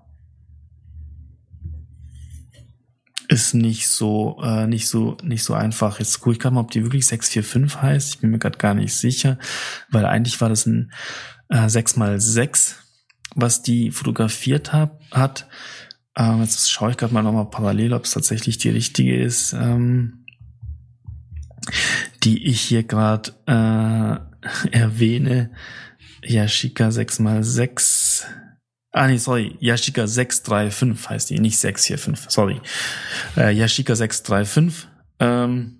[3.35, 5.99] ist nicht so, äh, nicht so, nicht so einfach.
[5.99, 8.15] Jetzt gucke ich gerade mal, ob die wirklich 645 heißt.
[8.15, 9.37] Ich bin mir gerade gar nicht sicher,
[9.91, 10.93] weil eigentlich war das ein
[11.49, 12.75] äh, 6x6,
[13.35, 15.47] was die fotografiert hab, hat.
[16.15, 20.25] Ähm, jetzt schaue ich gerade mal nochmal parallel, ob es tatsächlich die richtige ist, ähm,
[22.23, 25.51] die ich hier gerade äh, erwähne.
[26.23, 28.23] Yashica 6x6
[28.97, 29.57] Ah, nee, sorry.
[29.59, 32.61] Yashica 635 heißt die, nicht 645, sorry.
[33.35, 34.87] Äh, Yashica 635.
[35.19, 35.79] Ähm,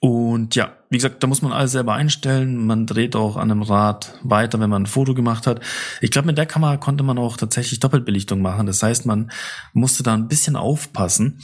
[0.00, 2.66] und ja, wie gesagt, da muss man alles selber einstellen.
[2.66, 5.60] Man dreht auch an einem Rad weiter, wenn man ein Foto gemacht hat.
[6.02, 8.66] Ich glaube, mit der Kamera konnte man auch tatsächlich Doppelbelichtung machen.
[8.66, 9.32] Das heißt, man
[9.72, 11.40] musste da ein bisschen aufpassen.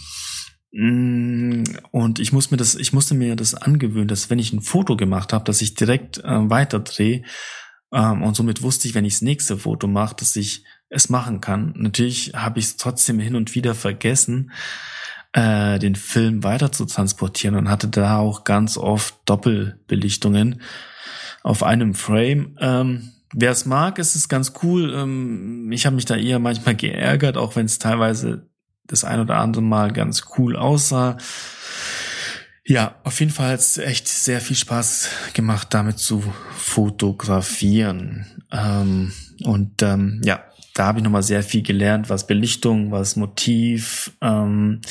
[0.73, 4.61] Mm, und ich muss mir das, ich musste mir das angewöhnen, dass wenn ich ein
[4.61, 7.23] Foto gemacht habe, dass ich direkt äh, weiter drehe
[7.93, 11.41] ähm, und somit wusste ich, wenn ich das nächste Foto mache, dass ich es machen
[11.41, 11.75] kann.
[11.77, 14.53] Natürlich habe ich es trotzdem hin und wieder vergessen,
[15.33, 20.63] äh, den Film weiter zu transportieren und hatte da auch ganz oft Doppelbelichtungen
[21.43, 22.57] auf einem Frame.
[22.61, 24.95] Ähm, Wer es mag, ist es ganz cool.
[24.95, 28.49] Ähm, ich habe mich da eher manchmal geärgert, auch wenn es teilweise
[28.87, 31.19] das ein oder andere Mal ganz cool aussah.
[32.69, 36.23] Ja, auf jeden Fall hat es echt sehr viel Spaß gemacht, damit zu
[36.55, 38.27] fotografieren.
[38.53, 39.11] Ähm,
[39.45, 44.83] und ähm, ja, da habe ich nochmal sehr viel gelernt, was Belichtung, was Motiv, ähm,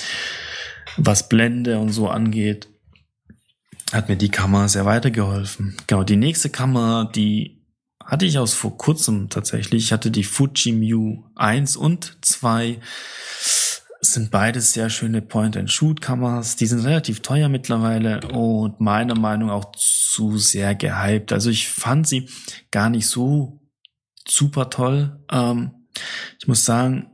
[0.98, 2.68] was Blende und so angeht.
[3.94, 5.78] Hat mir die Kamera sehr weitergeholfen.
[5.86, 7.62] Genau, die nächste Kamera, die
[8.04, 9.84] hatte ich aus vor kurzem tatsächlich.
[9.84, 12.80] Ich hatte die Fuji Mu 1 und 2
[14.14, 16.56] sind beides sehr schöne Point-and-Shoot-Kameras.
[16.56, 21.32] Die sind relativ teuer mittlerweile und meiner Meinung auch zu sehr gehypt.
[21.32, 22.30] Also ich fand sie
[22.72, 23.62] gar nicht so
[24.28, 25.20] super toll.
[25.32, 25.72] Ähm,
[26.40, 27.12] ich muss sagen,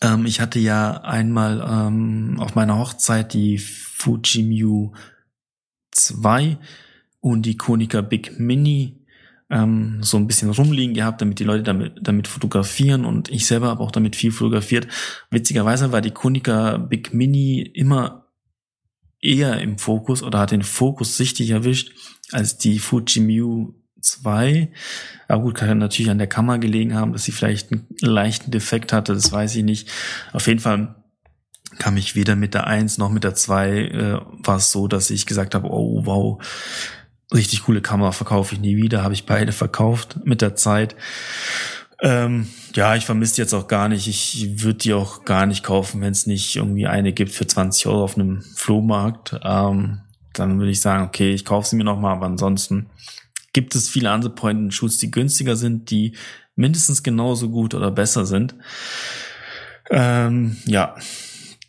[0.00, 4.92] ähm, ich hatte ja einmal ähm, auf meiner Hochzeit die Fujimiu
[5.92, 6.58] 2
[7.20, 8.97] und die Konica Big Mini
[9.50, 13.68] ähm, so ein bisschen rumliegen gehabt, damit die Leute damit, damit fotografieren und ich selber
[13.68, 14.88] habe auch damit viel fotografiert.
[15.30, 18.26] Witzigerweise war die Konica Big Mini immer
[19.20, 21.92] eher im Fokus oder hat den Fokus richtig erwischt
[22.32, 24.70] als die Fujimiu 2.
[25.26, 28.92] Aber gut, kann natürlich an der Kamera gelegen haben, dass sie vielleicht einen leichten Defekt
[28.92, 29.88] hatte, das weiß ich nicht.
[30.32, 30.94] Auf jeden Fall
[31.78, 35.10] kam ich weder mit der 1 noch mit der 2 äh, war es so, dass
[35.10, 36.42] ich gesagt habe, oh wow,
[37.32, 40.96] richtig coole Kamera verkaufe ich nie wieder, habe ich beide verkauft mit der Zeit.
[42.00, 44.06] Ähm, ja, ich vermisse jetzt auch gar nicht.
[44.06, 47.86] Ich würde die auch gar nicht kaufen, wenn es nicht irgendwie eine gibt für 20
[47.86, 49.38] Euro auf einem Flohmarkt.
[49.42, 50.00] Ähm,
[50.32, 52.88] dann würde ich sagen, okay, ich kaufe sie mir nochmal, aber ansonsten
[53.52, 56.14] gibt es viele andere Point-and-Shoots, die günstiger sind, die
[56.54, 58.54] mindestens genauso gut oder besser sind.
[59.90, 60.94] Ähm, ja,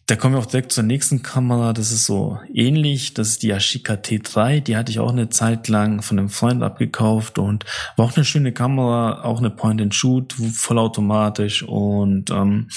[0.10, 1.72] da kommen wir auch direkt zur nächsten Kamera.
[1.72, 3.14] Das ist so ähnlich.
[3.14, 4.60] Das ist die Ashika T3.
[4.60, 7.64] Die hatte ich auch eine Zeit lang von einem Freund abgekauft und
[7.96, 12.70] war auch eine schöne Kamera, auch eine Point-and-Shoot, vollautomatisch und ähm,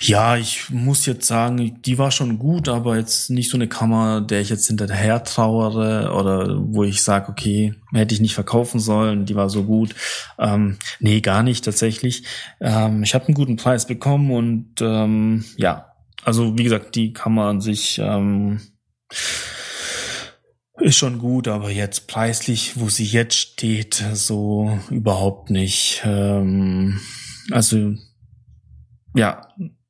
[0.00, 4.20] ja, ich muss jetzt sagen, die war schon gut, aber jetzt nicht so eine Kamera,
[4.20, 9.26] der ich jetzt hinterher trauere oder wo ich sage, okay, hätte ich nicht verkaufen sollen,
[9.26, 9.94] die war so gut.
[10.38, 12.24] Ähm, nee, gar nicht tatsächlich.
[12.60, 15.92] Ähm, ich habe einen guten Preis bekommen und ähm, ja,
[16.24, 18.60] also wie gesagt, die Kamera an sich ähm,
[20.80, 26.02] ist schon gut, aber jetzt preislich, wo sie jetzt steht, so überhaupt nicht.
[26.04, 27.00] Ähm,
[27.50, 27.94] also
[29.18, 29.48] ja,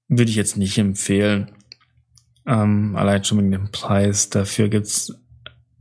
[0.09, 1.51] würde ich jetzt nicht empfehlen.
[2.47, 4.31] Ähm, allein schon wegen dem Preis.
[4.31, 5.15] Dafür gibt's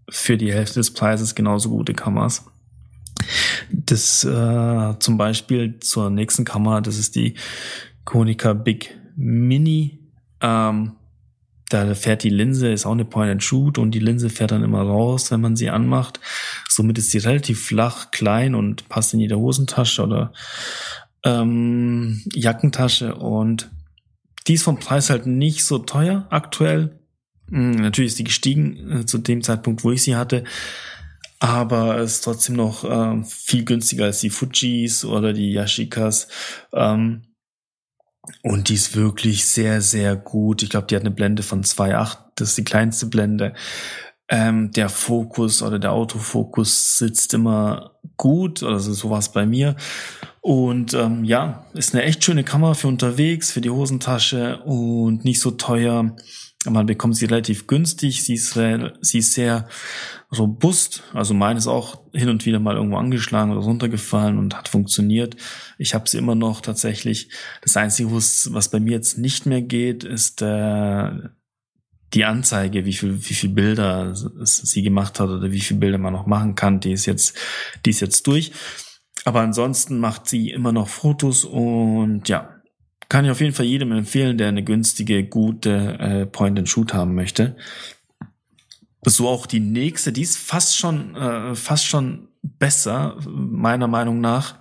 [0.09, 2.45] für die Hälfte des Preises genauso gute Kameras.
[3.71, 7.35] Das äh, zum Beispiel zur nächsten Kamera, das ist die
[8.03, 9.99] Konica Big Mini.
[10.41, 10.93] Ähm,
[11.69, 14.63] da fährt die Linse, ist auch eine Point and Shoot und die Linse fährt dann
[14.63, 16.19] immer raus, wenn man sie anmacht.
[16.69, 20.31] Somit ist sie relativ flach, klein und passt in jede Hosentasche oder
[21.23, 23.69] ähm, Jackentasche und
[24.47, 26.99] die ist vom Preis halt nicht so teuer aktuell.
[27.49, 30.43] Hm, natürlich ist die gestiegen äh, zu dem Zeitpunkt, wo ich sie hatte,
[31.39, 36.27] aber ist trotzdem noch äh, viel günstiger als die Fujis oder die Yashikas.
[36.73, 37.23] Ähm,
[38.43, 40.61] und die ist wirklich sehr, sehr gut.
[40.63, 42.17] Ich glaube, die hat eine Blende von 2,8.
[42.35, 43.53] Das ist die kleinste Blende.
[44.29, 49.75] Ähm, der Fokus oder der Autofokus sitzt immer gut, also sowas bei mir.
[50.41, 55.39] Und ähm, ja, ist eine echt schöne Kamera für unterwegs, für die Hosentasche und nicht
[55.39, 56.15] so teuer.
[56.65, 58.23] Man bekommt sie relativ günstig.
[58.23, 58.57] Sie ist,
[59.01, 59.67] sie ist sehr
[60.37, 61.03] robust.
[61.13, 65.37] Also meine ist auch hin und wieder mal irgendwo angeschlagen oder runtergefallen und hat funktioniert.
[65.77, 67.29] Ich habe sie immer noch tatsächlich.
[67.61, 71.11] Das Einzige, was bei mir jetzt nicht mehr geht, ist äh,
[72.13, 76.13] die Anzeige, wie viel, wie viel Bilder sie gemacht hat oder wie viel Bilder man
[76.13, 77.37] noch machen kann, die ist jetzt,
[77.85, 78.51] die ist jetzt durch.
[79.25, 82.57] Aber ansonsten macht sie immer noch Fotos und ja,
[83.09, 87.55] kann ich auf jeden Fall jedem empfehlen, der eine günstige, gute äh, Point-and-Shoot haben möchte.
[89.05, 94.55] So auch die nächste, die ist fast schon, äh, fast schon besser, meiner Meinung nach.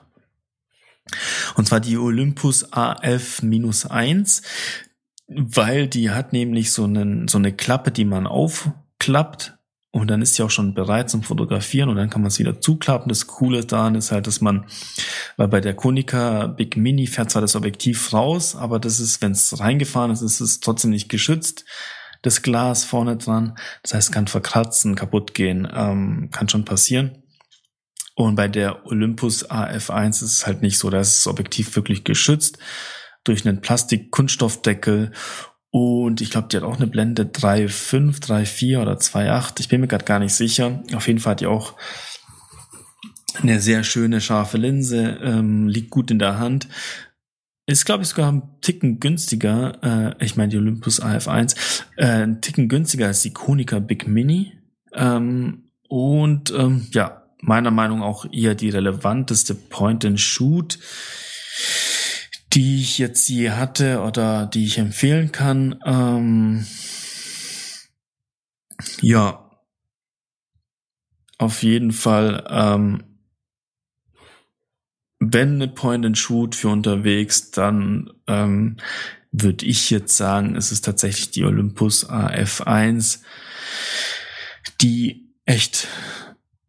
[1.54, 4.42] Und zwar die Olympus A11-1
[5.28, 9.56] weil die hat nämlich so, einen, so eine Klappe, die man aufklappt
[9.90, 12.60] und dann ist sie auch schon bereit zum Fotografieren und dann kann man es wieder
[12.60, 13.08] zuklappen.
[13.08, 14.66] Das Coole daran ist halt, dass man,
[15.36, 19.32] weil bei der Konica Big Mini fährt zwar das Objektiv raus, aber das ist, wenn
[19.32, 21.64] es reingefahren ist, ist es trotzdem nicht geschützt.
[22.22, 27.22] Das Glas vorne dran, das heißt, kann verkratzen, kaputt gehen, ähm, kann schon passieren.
[28.14, 32.04] Und bei der Olympus AF1 ist es halt nicht so, da ist das Objektiv wirklich
[32.04, 32.58] geschützt
[33.28, 35.12] durch einen Plastik-Kunststoffdeckel
[35.78, 39.60] und ich glaube, die hat auch eine Blende 3.5, 3.4 oder 2.8.
[39.60, 40.82] Ich bin mir gerade gar nicht sicher.
[40.94, 41.74] Auf jeden Fall hat die auch
[43.42, 46.68] eine sehr schöne, scharfe Linse, ähm, liegt gut in der Hand.
[47.66, 50.14] Ist, glaube ich, sogar ein Ticken günstiger.
[50.18, 51.82] Äh, ich meine, die Olympus AF1.
[51.96, 54.52] Äh, ein Ticken günstiger als die Konica Big Mini.
[54.94, 60.78] Ähm, und ähm, ja, meiner Meinung auch eher die relevanteste Point-and-Shoot
[62.56, 65.78] die ich jetzt je hatte oder die ich empfehlen kann.
[65.84, 66.66] Ähm,
[69.02, 69.50] ja,
[71.36, 73.04] auf jeden Fall, ähm,
[75.18, 78.78] wenn eine Point-and-Shoot für unterwegs, dann ähm,
[79.32, 83.20] würde ich jetzt sagen, es ist tatsächlich die Olympus AF1,
[84.80, 85.88] die echt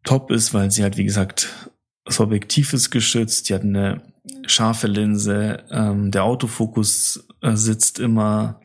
[0.04, 1.70] top ist, weil sie halt, wie gesagt,
[2.04, 4.02] das Objektiv ist geschützt, die hat eine
[4.50, 8.60] scharfe Linse, ähm, der Autofokus äh, sitzt immer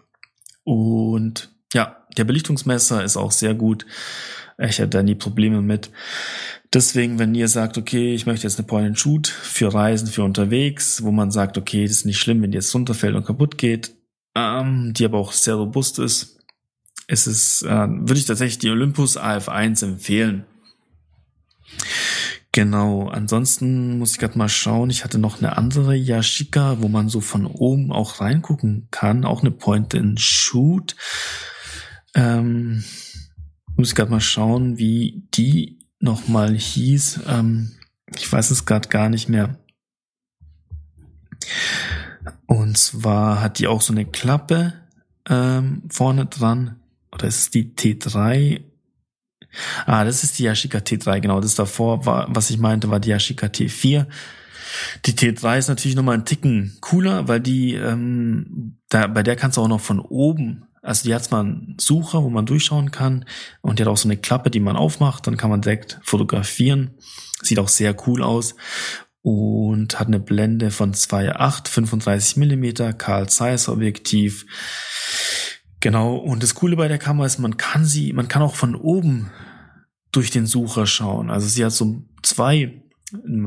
[0.64, 3.86] und ja, der Belichtungsmesser ist auch sehr gut.
[4.58, 5.90] Ich hatte da nie Probleme mit.
[6.74, 11.12] Deswegen, wenn ihr sagt, okay, ich möchte jetzt eine Point-and-Shoot für Reisen, für unterwegs, wo
[11.12, 13.94] man sagt, okay, das ist nicht schlimm, wenn die jetzt runterfällt und kaputt geht,
[14.36, 16.40] ähm, die aber auch sehr robust ist,
[17.08, 20.46] ist es, äh, würde ich tatsächlich die Olympus AF1 empfehlen.
[22.54, 24.92] Genau, ansonsten muss ich gerade mal schauen.
[24.92, 29.26] Ich hatte noch eine andere Yashica, wo man so von oben auch reingucken kann.
[29.26, 30.96] Auch eine Point-and-Shoot.
[32.14, 32.84] Ähm,
[33.76, 37.22] muss ich gerade mal schauen, wie die nochmal hieß.
[37.28, 37.72] Ähm,
[38.16, 39.58] ich weiß es gerade gar nicht mehr.
[42.46, 44.74] Und zwar hat die auch so eine Klappe
[45.28, 46.80] ähm, vorne dran.
[47.12, 48.62] Oder ist es die T3
[49.86, 51.42] Ah, das ist die Yashica T3, genau.
[51.42, 54.08] Das davor war, was ich meinte, war die Yashica T4.
[55.06, 59.58] Die T3 ist natürlich nochmal ein Ticken cooler, weil die, ähm, da, bei der kannst
[59.58, 63.26] du auch noch von oben, also die hat zwar einen Sucher, wo man durchschauen kann,
[63.62, 66.92] und die hat auch so eine Klappe, die man aufmacht, dann kann man direkt fotografieren.
[67.42, 68.56] Sieht auch sehr cool aus
[69.22, 74.46] und hat eine Blende von 2,8, 35 Millimeter, Carl Zeiss Objektiv.
[75.84, 78.74] Genau, und das Coole bei der Kamera ist, man kann sie, man kann auch von
[78.74, 79.32] oben
[80.14, 81.30] durch den Sucher schauen.
[81.30, 82.82] Also sie hat so zwei,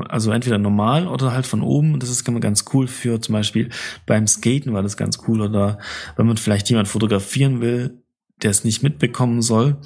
[0.07, 1.99] also entweder normal oder halt von oben.
[1.99, 3.69] Das ist ganz cool für zum Beispiel
[4.05, 5.79] beim Skaten war das ganz cool oder
[6.15, 8.03] wenn man vielleicht jemand fotografieren will,
[8.43, 9.77] der es nicht mitbekommen soll.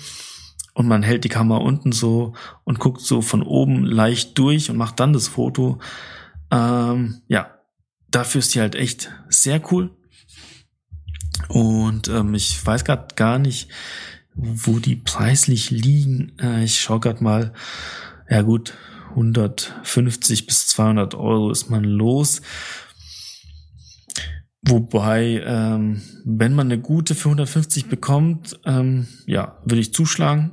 [0.73, 2.33] Und man hält die Kamera unten so
[2.65, 5.79] und guckt so von oben leicht durch und macht dann das Foto.
[6.51, 7.59] Ähm, ja,
[8.09, 9.95] dafür ist die halt echt sehr cool.
[11.49, 13.69] Und ähm, ich weiß gerade gar nicht,
[14.35, 16.33] wo die preislich liegen.
[16.39, 17.53] Äh, ich schaue gerade mal.
[18.29, 18.73] Ja gut,
[19.09, 22.41] 150 bis 200 Euro ist man los.
[24.63, 30.51] Wobei, ähm, wenn man eine gute für 150 bekommt, ähm, ja, würde ich zuschlagen.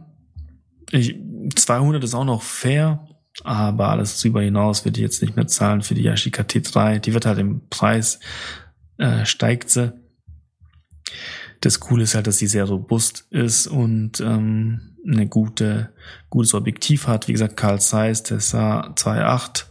[0.90, 1.14] Ich,
[1.54, 3.06] 200 ist auch noch fair,
[3.44, 6.98] aber alles darüber hinaus würde ich jetzt nicht mehr zahlen für die Yashica T3.
[7.00, 8.18] Die wird halt im Preis,
[8.96, 9.92] äh, steigt sie.
[11.60, 15.92] Das Coole ist halt, dass sie sehr robust ist und ähm, eine gute,
[16.30, 17.28] gutes Objektiv hat.
[17.28, 19.64] Wie gesagt, Carl Zeiss, Tessa 2.8.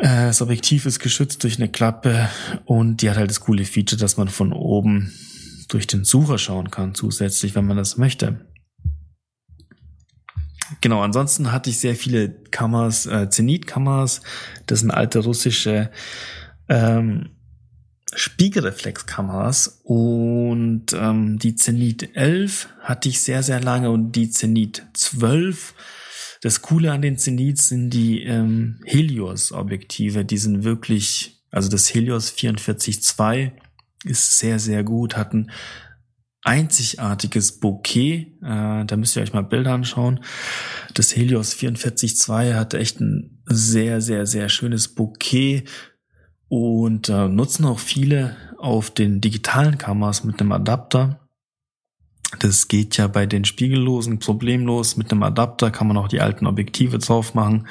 [0.00, 2.28] Äh, das Objektiv ist geschützt durch eine Klappe
[2.64, 5.12] und die hat halt das coole Feature, dass man von oben
[5.68, 8.46] durch den Sucher schauen kann, zusätzlich, wenn man das möchte.
[10.80, 14.22] Genau, ansonsten hatte ich sehr viele Kameras, äh, Zenit-Kameras.
[14.66, 15.90] Das sind alte russische
[16.68, 17.30] ähm,
[18.14, 25.74] Spiegelreflexkameras und ähm, die Zenit 11 hatte ich sehr, sehr lange und die Zenit 12.
[26.42, 32.32] Das Coole an den Zenit sind die ähm, Helios-Objektive, die sind wirklich, also das Helios
[32.32, 33.52] 44.2
[34.04, 35.50] ist sehr, sehr gut, hat ein
[36.42, 40.20] einzigartiges Bouquet, äh, da müsst ihr euch mal Bilder anschauen.
[40.94, 45.64] Das Helios 44.2 hat echt ein sehr, sehr, sehr schönes Bouquet
[46.50, 51.20] und äh, nutzen auch viele auf den digitalen Kameras mit einem Adapter.
[52.40, 54.96] Das geht ja bei den spiegellosen problemlos.
[54.96, 57.68] Mit einem Adapter kann man auch die alten Objektive drauf machen.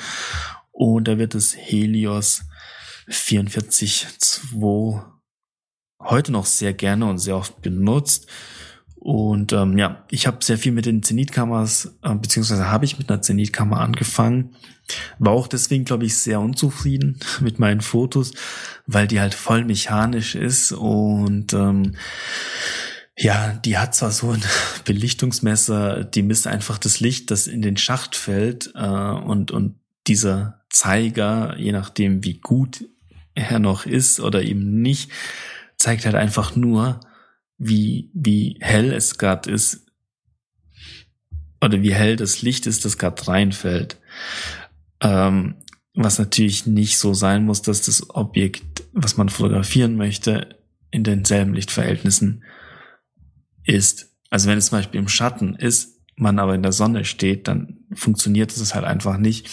[0.71, 2.45] Und da wird das Helios
[3.09, 5.03] 44.2
[6.01, 8.27] heute noch sehr gerne und sehr oft benutzt.
[8.99, 13.09] Und ähm, ja, ich habe sehr viel mit den Zenitkameras, äh, beziehungsweise habe ich mit
[13.09, 14.55] einer Zenitkamera angefangen.
[15.19, 18.33] War auch deswegen, glaube ich, sehr unzufrieden mit meinen Fotos,
[18.87, 21.95] weil die halt voll mechanisch ist und ähm,
[23.17, 24.43] ja, die hat zwar so ein
[24.85, 30.61] Belichtungsmesser, die misst einfach das Licht, das in den Schacht fällt äh, und und dieser
[30.69, 32.85] Zeiger, je nachdem wie gut
[33.33, 35.09] er noch ist oder eben nicht,
[35.77, 36.99] zeigt halt einfach nur,
[37.59, 39.85] wie, wie hell es gerade ist
[41.61, 43.99] oder wie hell das Licht ist, das gerade reinfällt.
[45.01, 45.55] Ähm,
[45.93, 50.57] was natürlich nicht so sein muss, dass das Objekt, was man fotografieren möchte,
[50.91, 52.43] in denselben Lichtverhältnissen
[53.63, 54.15] ist.
[54.29, 57.79] Also wenn es zum Beispiel im Schatten ist, man aber in der Sonne steht, dann
[57.93, 59.49] funktioniert es halt einfach nicht.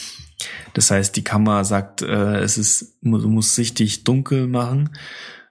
[0.74, 4.90] Das heißt, die Kamera sagt, äh, es ist, muss, muss sichtig dunkel machen.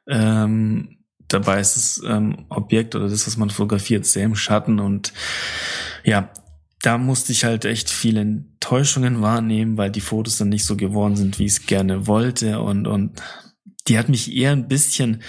[0.07, 0.94] Ähm,
[1.27, 5.13] dabei ist das ähm, Objekt oder das, was man fotografiert, sehr im Schatten und
[6.03, 6.29] ja,
[6.81, 11.15] da musste ich halt echt viele Enttäuschungen wahrnehmen, weil die Fotos dann nicht so geworden
[11.15, 13.21] sind, wie ich es gerne wollte und, und
[13.87, 15.21] die hat mich eher ein bisschen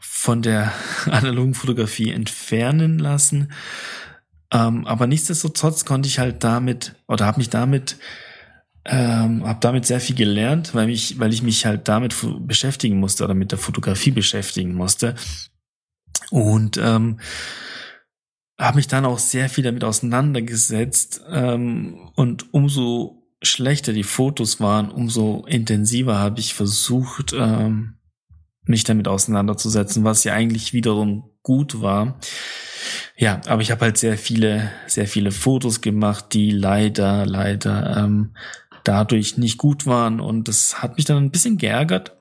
[0.00, 0.72] von der
[1.06, 3.52] analogen Fotografie entfernen lassen.
[4.52, 7.96] Ähm, aber nichtsdestotrotz konnte ich halt damit oder habe mich damit
[8.84, 12.14] ähm, habe damit sehr viel gelernt, weil ich, weil ich mich halt damit
[12.46, 15.14] beschäftigen musste oder mit der Fotografie beschäftigen musste.
[16.30, 17.20] Und ähm,
[18.58, 21.22] habe mich dann auch sehr viel damit auseinandergesetzt.
[21.30, 27.98] Ähm, und umso schlechter die Fotos waren, umso intensiver habe ich versucht, ähm,
[28.66, 32.18] mich damit auseinanderzusetzen, was ja eigentlich wiederum gut war.
[33.16, 38.34] Ja, aber ich habe halt sehr viele, sehr viele Fotos gemacht, die leider, leider ähm,
[38.84, 42.16] dadurch nicht gut waren und das hat mich dann ein bisschen geärgert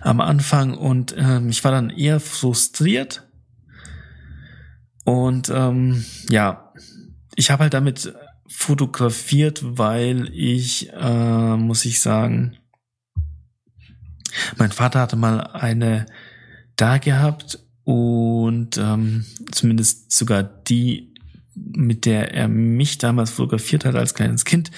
[0.00, 3.26] am Anfang und ähm, ich war dann eher frustriert
[5.04, 6.74] und ähm, ja,
[7.34, 8.12] ich habe halt damit
[8.46, 12.58] fotografiert, weil ich, äh, muss ich sagen,
[14.56, 16.06] mein Vater hatte mal eine
[16.76, 21.07] da gehabt und ähm, zumindest sogar die,
[21.76, 24.70] mit der er mich damals fotografiert hat als kleines Kind.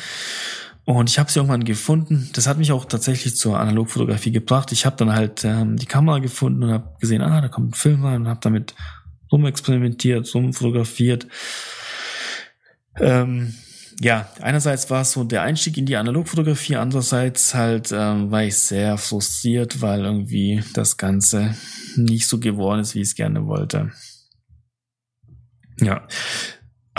[0.85, 2.31] Und ich habe sie irgendwann gefunden.
[2.33, 4.73] Das hat mich auch tatsächlich zur Analogfotografie gebracht.
[4.73, 7.75] Ich habe dann halt ähm, die Kamera gefunden und habe gesehen, ah, da kommt ein
[7.75, 8.75] Film rein und habe damit
[9.31, 11.27] rumexperimentiert, rumfotografiert.
[12.99, 13.55] Ähm,
[14.01, 18.57] ja, einerseits war es so der Einstieg in die Analogfotografie, andererseits halt ähm, war ich
[18.57, 21.55] sehr frustriert, weil irgendwie das Ganze
[21.97, 23.93] nicht so geworden ist, wie ich es gerne wollte.
[25.81, 26.07] Ja,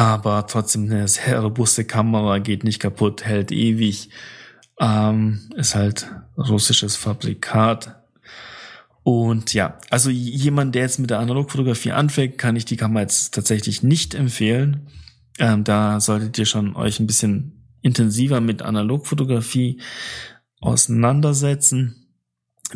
[0.01, 4.09] aber trotzdem eine sehr robuste Kamera, geht nicht kaputt, hält ewig,
[4.79, 8.01] ähm, ist halt russisches Fabrikat.
[9.03, 13.35] Und ja, also jemand, der jetzt mit der Analogfotografie anfängt, kann ich die Kamera jetzt
[13.35, 14.87] tatsächlich nicht empfehlen.
[15.37, 19.81] Ähm, da solltet ihr schon euch ein bisschen intensiver mit Analogfotografie
[20.61, 22.07] auseinandersetzen,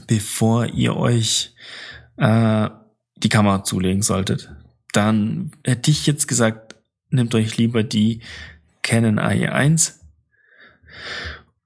[0.06, 1.56] bevor ihr euch
[2.18, 2.70] äh,
[3.18, 4.52] die Kamera zulegen solltet.
[4.94, 6.65] Dann hätte ich jetzt gesagt,
[7.10, 8.22] nehmt euch lieber die
[8.82, 9.94] Canon AE1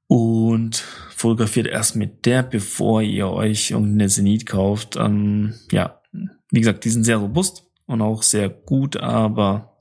[0.07, 4.95] und fotografiert erst mit der, bevor ihr euch irgendeine Zenit kauft.
[4.95, 6.01] Ähm, ja,
[6.49, 9.77] wie gesagt, die sind sehr robust und auch sehr gut, aber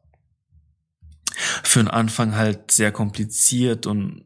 [1.63, 4.25] für den Anfang halt sehr kompliziert und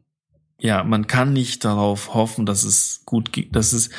[0.59, 3.89] ja, man kann nicht darauf hoffen, dass es gut geht, dass es,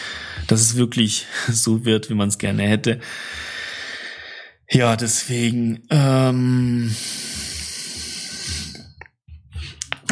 [0.47, 3.01] dass es wirklich so wird, wie man es gerne hätte.
[4.71, 6.95] Ja, deswegen ähm,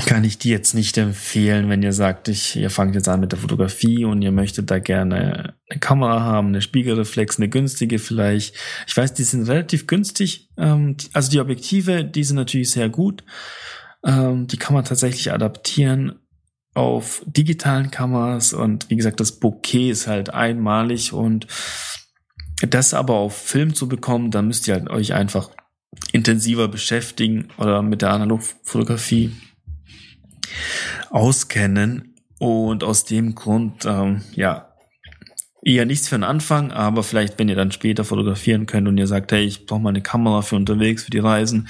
[0.06, 3.32] kann ich die jetzt nicht empfehlen, wenn ihr sagt, ich, ihr fangt jetzt an mit
[3.32, 8.54] der Fotografie und ihr möchtet da gerne eine Kamera haben, eine Spiegelreflex, eine günstige vielleicht.
[8.86, 10.50] Ich weiß, die sind relativ günstig.
[10.58, 13.24] Ähm, also die Objektive, die sind natürlich sehr gut.
[14.04, 16.18] Ähm, die kann man tatsächlich adaptieren
[16.74, 21.46] auf digitalen Kameras und wie gesagt, das Bouquet ist halt einmalig und
[22.68, 25.50] das aber auf Film zu bekommen, dann müsst ihr halt euch einfach
[26.12, 29.32] intensiver beschäftigen oder mit der Analogfotografie
[31.10, 32.14] auskennen.
[32.38, 34.72] Und aus dem Grund, ähm, ja,
[35.64, 39.06] eher nichts für den Anfang, aber vielleicht, wenn ihr dann später fotografieren könnt und ihr
[39.06, 41.68] sagt, hey, ich brauche mal eine Kamera für unterwegs, für die Reisen,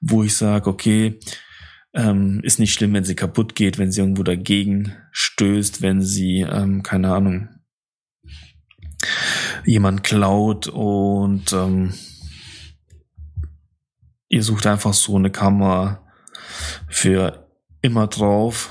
[0.00, 1.20] wo ich sage, okay,
[1.92, 6.46] ähm, ist nicht schlimm, wenn sie kaputt geht, wenn sie irgendwo dagegen stößt, wenn sie,
[6.48, 7.48] ähm, keine Ahnung,
[9.66, 11.92] jemand klaut und ähm,
[14.28, 16.02] ihr sucht einfach so eine Kamera
[16.88, 17.48] für
[17.82, 18.70] immer drauf.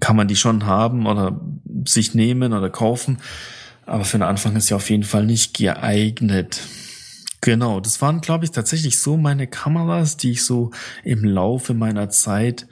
[0.00, 1.40] Kann man die schon haben oder
[1.86, 3.18] sich nehmen oder kaufen.
[3.86, 6.60] Aber für den Anfang ist sie auf jeden Fall nicht geeignet.
[7.40, 10.70] Genau, das waren, glaube ich, tatsächlich so meine Kameras, die ich so
[11.02, 12.66] im Laufe meiner Zeit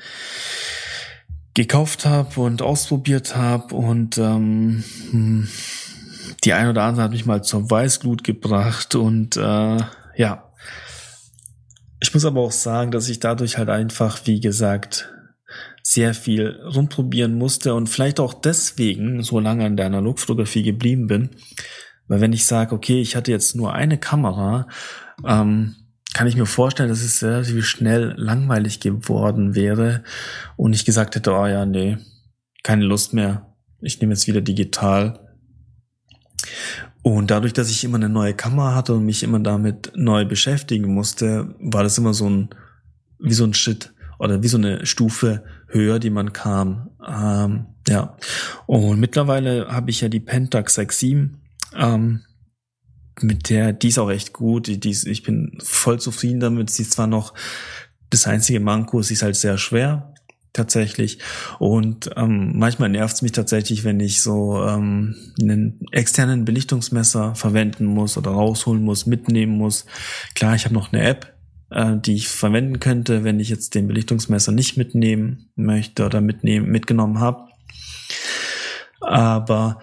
[1.55, 3.75] gekauft habe und ausprobiert habe.
[3.75, 5.49] Und ähm, hm,
[6.45, 8.95] die ein oder andere hat mich mal zur Weißglut gebracht.
[8.95, 9.79] Und äh,
[10.17, 10.53] ja,
[12.01, 15.13] Ich muss aber auch sagen, dass ich dadurch halt einfach, wie gesagt,
[15.85, 21.31] sehr viel rumprobieren musste und vielleicht auch deswegen so lange in der Analogfotografie geblieben bin.
[22.09, 24.67] Weil wenn ich sage, okay, ich hatte jetzt nur eine Kamera,
[25.25, 25.77] ähm,
[26.13, 30.03] kann ich mir vorstellen, dass es relativ schnell langweilig geworden wäre
[30.57, 31.99] und ich gesagt hätte, oh ja, nee,
[32.65, 33.55] keine Lust mehr.
[33.81, 35.32] Ich nehme jetzt wieder digital.
[37.03, 40.93] Und dadurch, dass ich immer eine neue Kamera hatte und mich immer damit neu beschäftigen
[40.93, 42.51] musste, war das immer so ein,
[43.19, 46.91] wie so ein Shit oder wie so eine Stufe höher, die man kam.
[47.07, 48.17] Ähm, ja.
[48.67, 51.31] Und mittlerweile habe ich ja die Pentax 6.7,
[51.77, 52.21] ähm,
[53.21, 54.69] mit der, die ist auch echt gut.
[54.69, 56.71] Die, die ist, ich bin voll zufrieden damit.
[56.71, 57.35] Sie ist zwar noch
[58.11, 60.12] das einzige Manko, sie ist halt sehr schwer
[60.53, 61.19] tatsächlich.
[61.59, 67.87] Und ähm, manchmal nervt es mich tatsächlich, wenn ich so ähm, einen externen Belichtungsmesser verwenden
[67.87, 69.87] muss oder rausholen muss, mitnehmen muss.
[70.35, 71.35] Klar, ich habe noch eine App,
[71.71, 76.69] äh, die ich verwenden könnte, wenn ich jetzt den Belichtungsmesser nicht mitnehmen möchte oder mitnehmen,
[76.71, 77.49] mitgenommen habe.
[79.01, 79.81] Aber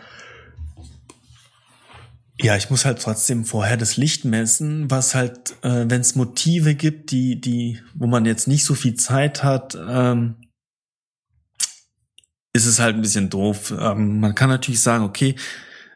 [2.41, 6.73] ja, ich muss halt trotzdem vorher das Licht messen, was halt, äh, wenn es Motive
[6.75, 10.35] gibt, die, die, wo man jetzt nicht so viel Zeit hat, ähm,
[12.59, 13.73] ist es halt ein bisschen doof.
[13.79, 15.35] Ähm, man kann natürlich sagen, okay,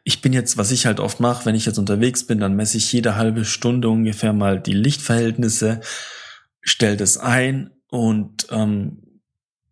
[0.06, 2.78] ich bin jetzt, was ich halt oft mache, wenn ich jetzt unterwegs bin, dann messe
[2.78, 5.82] ich jede halbe Stunde ungefähr mal die Lichtverhältnisse,
[6.62, 9.22] stelle das ein und ähm,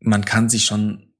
[0.02, 1.14] man kann sich schon,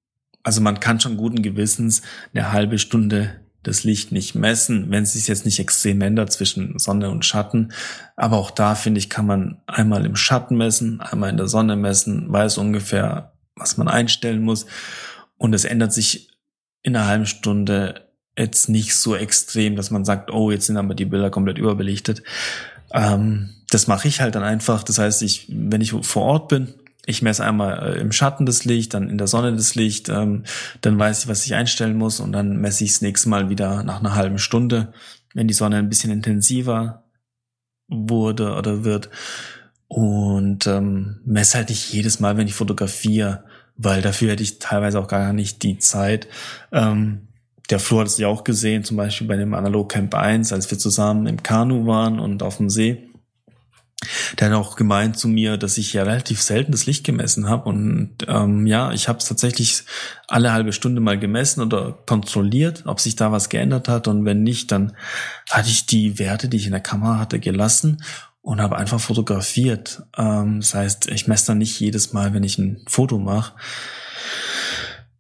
[0.44, 2.02] also man kann schon guten Gewissens
[2.34, 6.80] eine halbe Stunde das Licht nicht messen, wenn es sich jetzt nicht extrem ändert zwischen
[6.80, 7.72] Sonne und Schatten.
[8.16, 11.76] Aber auch da finde ich, kann man einmal im Schatten messen, einmal in der Sonne
[11.76, 14.66] messen, weiß ungefähr, was man einstellen muss.
[15.42, 16.30] Und es ändert sich
[16.84, 20.94] in einer halben Stunde jetzt nicht so extrem, dass man sagt, oh, jetzt sind aber
[20.94, 22.22] die Bilder komplett überbelichtet.
[22.94, 24.84] Ähm, das mache ich halt dann einfach.
[24.84, 26.76] Das heißt, ich, wenn ich vor Ort bin,
[27.08, 30.44] ich messe einmal äh, im Schatten das Licht, dann in der Sonne das Licht, ähm,
[30.82, 33.82] dann weiß ich, was ich einstellen muss und dann messe ich das nächste Mal wieder
[33.82, 34.94] nach einer halben Stunde,
[35.34, 37.06] wenn die Sonne ein bisschen intensiver
[37.88, 39.10] wurde oder wird.
[39.88, 43.44] Und ähm, messe halt nicht jedes Mal, wenn ich fotografiere,
[43.82, 46.28] weil dafür hätte ich teilweise auch gar nicht die Zeit.
[46.72, 47.28] Ähm,
[47.70, 50.70] der Flo hat es ja auch gesehen, zum Beispiel bei dem Analog Camp 1, als
[50.70, 53.08] wir zusammen im Kanu waren und auf dem See
[54.40, 57.70] der hat auch gemeint zu mir, dass ich ja relativ selten das Licht gemessen habe.
[57.70, 59.84] Und ähm, ja, ich habe es tatsächlich
[60.28, 64.08] alle halbe Stunde mal gemessen oder kontrolliert, ob sich da was geändert hat.
[64.08, 64.94] Und wenn nicht, dann
[65.50, 68.04] hatte ich die Werte, die ich in der Kamera hatte, gelassen
[68.42, 70.04] und habe einfach fotografiert.
[70.18, 73.54] Ähm, das heißt, ich messe dann nicht jedes Mal, wenn ich ein Foto mache.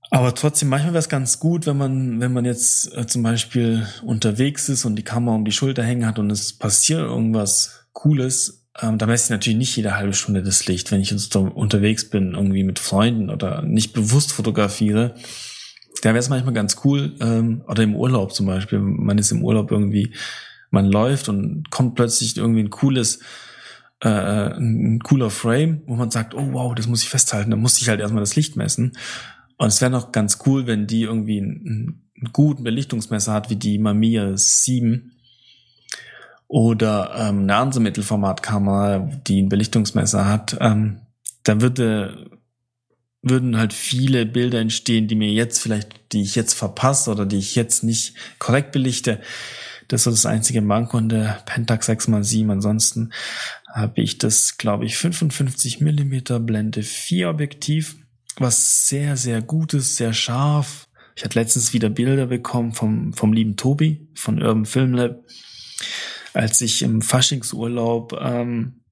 [0.09, 3.87] Aber trotzdem, manchmal wäre es ganz gut, wenn man, wenn man jetzt äh, zum Beispiel
[4.03, 8.67] unterwegs ist und die Kamera um die Schulter hängen hat und es passiert irgendwas Cooles,
[8.81, 12.09] ähm, da messe ich natürlich nicht jede halbe Stunde das Licht, wenn ich jetzt unterwegs
[12.09, 15.15] bin, irgendwie mit Freunden oder nicht bewusst fotografiere.
[16.01, 18.79] Da wäre es manchmal ganz cool, ähm, oder im Urlaub zum Beispiel.
[18.79, 20.13] Man ist im Urlaub irgendwie,
[20.71, 23.19] man läuft und kommt plötzlich irgendwie ein cooles,
[23.99, 27.79] äh, ein cooler Frame, wo man sagt, oh wow, das muss ich festhalten, da muss
[27.79, 28.93] ich halt erstmal das Licht messen.
[29.57, 33.57] Und es wäre noch ganz cool, wenn die irgendwie einen, einen guten Belichtungsmesser hat, wie
[33.57, 35.11] die Mamiya 7
[36.47, 41.01] oder ähm, eine andere Mittelformatkamera, die ein Belichtungsmesser hat, ähm,
[41.43, 42.31] da würde
[43.21, 47.37] würden halt viele Bilder entstehen, die mir jetzt vielleicht, die ich jetzt verpasse oder die
[47.37, 49.21] ich jetzt nicht korrekt belichte.
[49.91, 52.49] Das ist das einzige Manko in der Pentax 6x7.
[52.49, 53.11] Ansonsten
[53.73, 57.97] habe ich das, glaube ich, 55 Millimeter Blende 4 Objektiv,
[58.37, 60.87] was sehr, sehr gut ist, sehr scharf.
[61.15, 65.19] Ich hatte letztens wieder Bilder bekommen vom, vom lieben Tobi von Urban Film Lab
[66.33, 68.83] als ich im Faschingsurlaub ähm,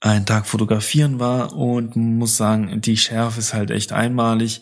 [0.00, 4.60] einen Tag fotografieren war und muss sagen, die Schärfe ist halt echt einmalig.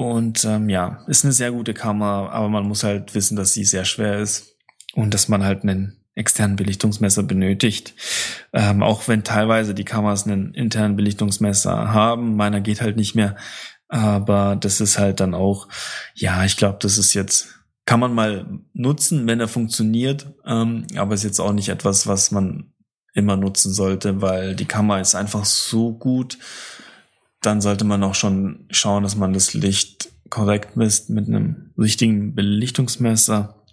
[0.00, 3.66] Und ähm, ja, ist eine sehr gute Kamera, aber man muss halt wissen, dass sie
[3.66, 4.56] sehr schwer ist
[4.94, 7.92] und dass man halt einen externen Belichtungsmesser benötigt.
[8.54, 13.36] Ähm, auch wenn teilweise die Kameras einen internen Belichtungsmesser haben, meiner geht halt nicht mehr.
[13.88, 15.68] Aber das ist halt dann auch,
[16.14, 21.12] ja, ich glaube, das ist jetzt kann man mal nutzen, wenn er funktioniert, ähm, aber
[21.12, 22.72] ist jetzt auch nicht etwas, was man
[23.12, 26.38] immer nutzen sollte, weil die Kamera ist einfach so gut.
[27.40, 32.34] Dann sollte man auch schon schauen, dass man das Licht korrekt misst mit einem richtigen
[32.34, 33.64] Belichtungsmesser,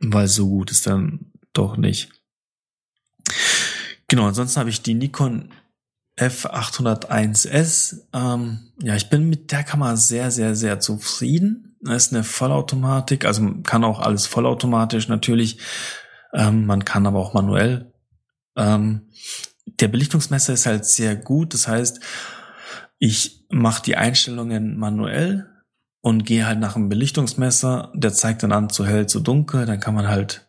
[0.00, 2.10] weil so gut ist dann doch nicht.
[4.08, 5.50] Genau, ansonsten habe ich die Nikon
[6.18, 8.02] F801S.
[8.12, 11.76] Ähm, ja, ich bin mit der Kamera sehr, sehr, sehr zufrieden.
[11.80, 15.58] Das ist eine Vollautomatik, also kann auch alles vollautomatisch natürlich.
[16.32, 17.92] Ähm, man kann aber auch manuell
[18.56, 19.08] Ähm,
[19.80, 21.52] der Belichtungsmesser ist halt sehr gut.
[21.52, 22.00] Das heißt,
[22.98, 25.50] ich mache die Einstellungen manuell
[26.00, 27.92] und gehe halt nach dem Belichtungsmesser.
[27.94, 29.66] Der zeigt dann an zu hell, zu dunkel.
[29.66, 30.48] Dann kann man halt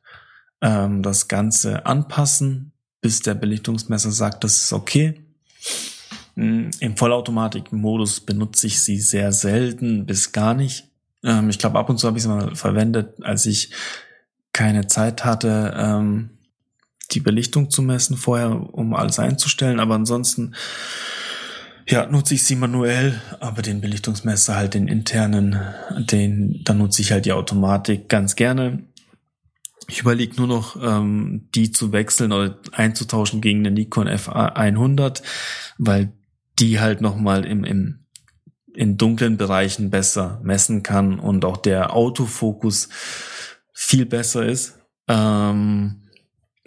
[0.62, 5.22] ähm, das Ganze anpassen, bis der Belichtungsmesser sagt, das ist okay.
[6.36, 10.88] Hm, Im Vollautomatik-Modus benutze ich sie sehr selten bis gar nicht.
[11.24, 13.72] Ähm, ich glaube, ab und zu habe ich sie mal verwendet, als ich
[14.54, 16.30] keine Zeit hatte, ähm,
[17.12, 19.80] die Belichtung zu messen vorher, um alles einzustellen.
[19.80, 20.56] Aber ansonsten,
[21.90, 25.60] ja, nutze ich sie manuell, aber den Belichtungsmesser halt den internen,
[25.98, 28.84] den, dann nutze ich halt die Automatik ganz gerne.
[29.88, 35.24] Ich überlege nur noch, ähm, die zu wechseln oder einzutauschen gegen den Nikon F100,
[35.78, 36.12] weil
[36.60, 38.00] die halt nochmal im, im,
[38.74, 42.90] in dunklen Bereichen besser messen kann und auch der Autofokus
[43.72, 44.78] viel besser ist.
[45.08, 46.08] Ähm,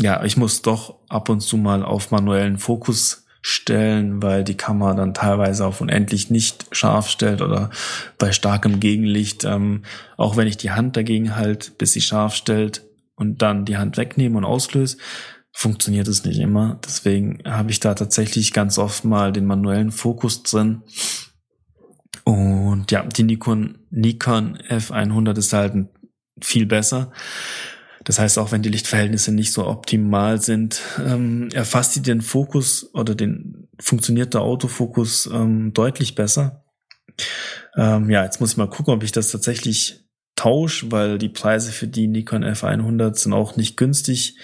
[0.01, 4.95] ja, ich muss doch ab und zu mal auf manuellen Fokus stellen, weil die Kamera
[4.95, 7.71] dann teilweise auf unendlich nicht scharf stellt oder
[8.19, 9.83] bei starkem Gegenlicht, ähm,
[10.17, 12.85] auch wenn ich die Hand dagegen halt, bis sie scharf stellt
[13.17, 14.99] und dann die Hand wegnehme und auslöse,
[15.53, 16.79] funktioniert es nicht immer.
[16.85, 20.83] Deswegen habe ich da tatsächlich ganz oft mal den manuellen Fokus drin.
[22.25, 25.87] Und ja, die Nikon, Nikon F100 ist halt
[26.41, 27.13] viel besser.
[28.05, 32.95] Das heißt, auch wenn die Lichtverhältnisse nicht so optimal sind, ähm, erfasst sie den Fokus
[32.95, 36.65] oder den funktioniert der Autofokus ähm, deutlich besser.
[37.77, 41.73] Ähm, ja, jetzt muss ich mal gucken, ob ich das tatsächlich tausche, weil die Preise
[41.73, 44.39] für die Nikon F100 sind auch nicht günstig.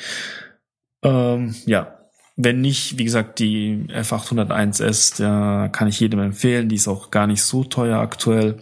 [1.02, 1.96] Ähm, ja,
[2.36, 6.68] wenn nicht, wie gesagt, die F801S, da kann ich jedem empfehlen.
[6.68, 8.58] Die ist auch gar nicht so teuer aktuell.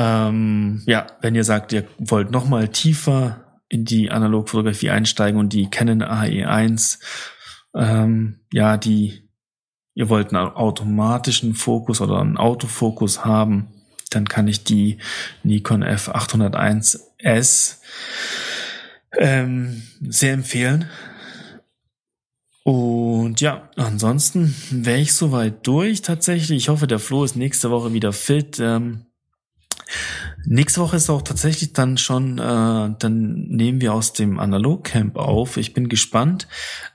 [0.00, 5.52] Ähm, ja, wenn ihr sagt, ihr wollt noch mal tiefer in die Analogfotografie einsteigen und
[5.52, 7.00] die Canon AE1,
[7.74, 9.28] ähm, ja, die,
[9.94, 13.72] ihr wollt einen automatischen Fokus oder einen Autofokus haben,
[14.10, 14.98] dann kann ich die
[15.42, 17.78] Nikon F801S
[19.18, 20.88] ähm, sehr empfehlen.
[22.62, 26.56] Und ja, ansonsten wäre ich soweit durch tatsächlich.
[26.56, 28.60] Ich hoffe, der Flo ist nächste Woche wieder fit.
[28.60, 29.07] Ähm,
[30.46, 35.56] Nächste Woche ist auch tatsächlich dann schon, äh, dann nehmen wir aus dem Analogcamp auf.
[35.56, 36.48] Ich bin gespannt.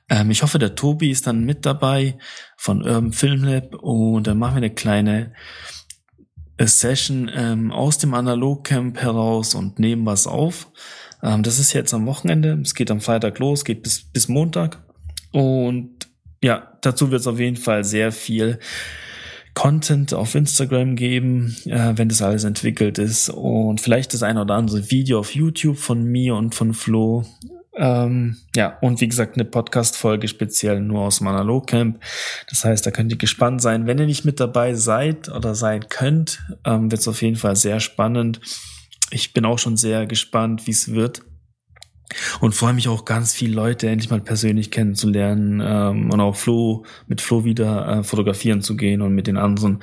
[0.09, 2.17] Ähm, ich hoffe, der Tobi ist dann mit dabei
[2.57, 5.33] von Urban Film Lab und dann machen wir eine kleine
[6.57, 10.69] äh, Session ähm, aus dem Analogcamp heraus und nehmen was auf.
[11.21, 12.59] Ähm, das ist jetzt am Wochenende.
[12.61, 14.83] Es geht am Freitag los, geht bis, bis Montag.
[15.31, 16.07] Und
[16.43, 18.59] ja, dazu wird es auf jeden Fall sehr viel
[19.53, 24.55] Content auf Instagram geben, äh, wenn das alles entwickelt ist und vielleicht das ein oder
[24.55, 27.25] andere Video auf YouTube von mir und von Flo.
[27.75, 31.99] Ähm, ja, und wie gesagt, eine Podcast-Folge speziell nur aus dem Analogcamp.
[32.49, 33.87] Das heißt, da könnt ihr gespannt sein.
[33.87, 37.55] Wenn ihr nicht mit dabei seid oder sein könnt, ähm, wird es auf jeden Fall
[37.55, 38.41] sehr spannend.
[39.09, 41.21] Ich bin auch schon sehr gespannt, wie es wird.
[42.41, 46.85] Und freue mich auch ganz viele Leute endlich mal persönlich kennenzulernen ähm, und auch Flo
[47.07, 49.81] mit Flo wieder äh, fotografieren zu gehen und mit den anderen.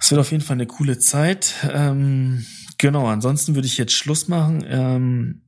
[0.00, 1.54] Es wird auf jeden Fall eine coole Zeit.
[1.72, 2.44] Ähm,
[2.78, 4.64] genau, ansonsten würde ich jetzt Schluss machen.
[4.66, 5.42] Ähm,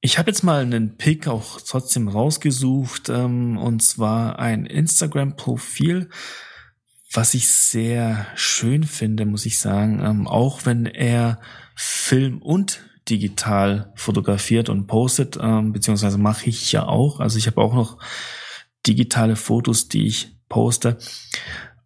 [0.00, 6.08] ich habe jetzt mal einen Pick auch trotzdem rausgesucht ähm, und zwar ein Instagram-Profil,
[7.12, 10.02] was ich sehr schön finde, muss ich sagen.
[10.04, 11.40] Ähm, auch wenn er
[11.76, 12.80] Film und
[13.12, 17.20] digital fotografiert und postet, ähm, beziehungsweise mache ich ja auch.
[17.20, 17.98] Also ich habe auch noch
[18.86, 20.96] digitale Fotos, die ich poste.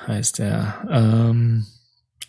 [0.07, 0.87] heißt er.
[0.89, 1.67] Ähm,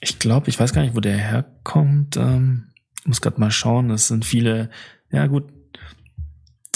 [0.01, 2.17] ich glaube, ich weiß gar nicht, wo der herkommt.
[2.17, 2.69] Ähm,
[3.05, 3.89] muss gerade mal schauen.
[3.89, 4.71] Das sind viele,
[5.11, 5.43] ja gut,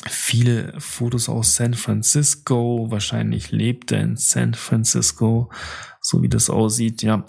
[0.07, 2.85] viele Fotos aus San Francisco.
[2.91, 5.51] Wahrscheinlich lebt er in San Francisco,
[5.99, 7.01] so wie das aussieht.
[7.01, 7.25] Ja,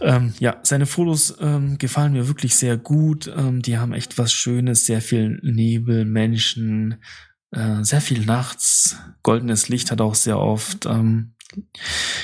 [0.00, 3.26] ähm, ja, seine Fotos ähm, gefallen mir wirklich sehr gut.
[3.36, 7.02] Ähm, die haben echt was Schönes, sehr viel Nebel, Menschen,
[7.52, 8.96] äh, sehr viel nachts.
[9.22, 10.86] Goldenes Licht hat auch sehr oft.
[10.86, 11.34] Ähm,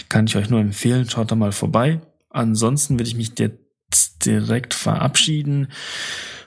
[0.09, 1.09] kann ich euch nur empfehlen.
[1.09, 2.01] Schaut da mal vorbei.
[2.31, 5.69] Ansonsten würde ich mich jetzt direkt verabschieden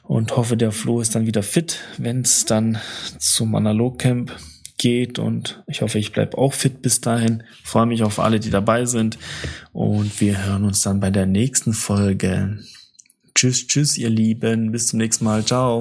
[0.03, 2.79] und hoffe, der Flo ist dann wieder fit, wenn es dann
[3.19, 4.31] zum Analogcamp
[4.77, 7.43] geht und ich hoffe, ich bleibe auch fit bis dahin.
[7.63, 9.17] Freue mich auf alle, die dabei sind
[9.71, 12.59] und wir hören uns dann bei der nächsten Folge.
[13.35, 14.71] Tschüss, tschüss, ihr Lieben.
[14.71, 15.43] Bis zum nächsten Mal.
[15.43, 15.73] Ciao.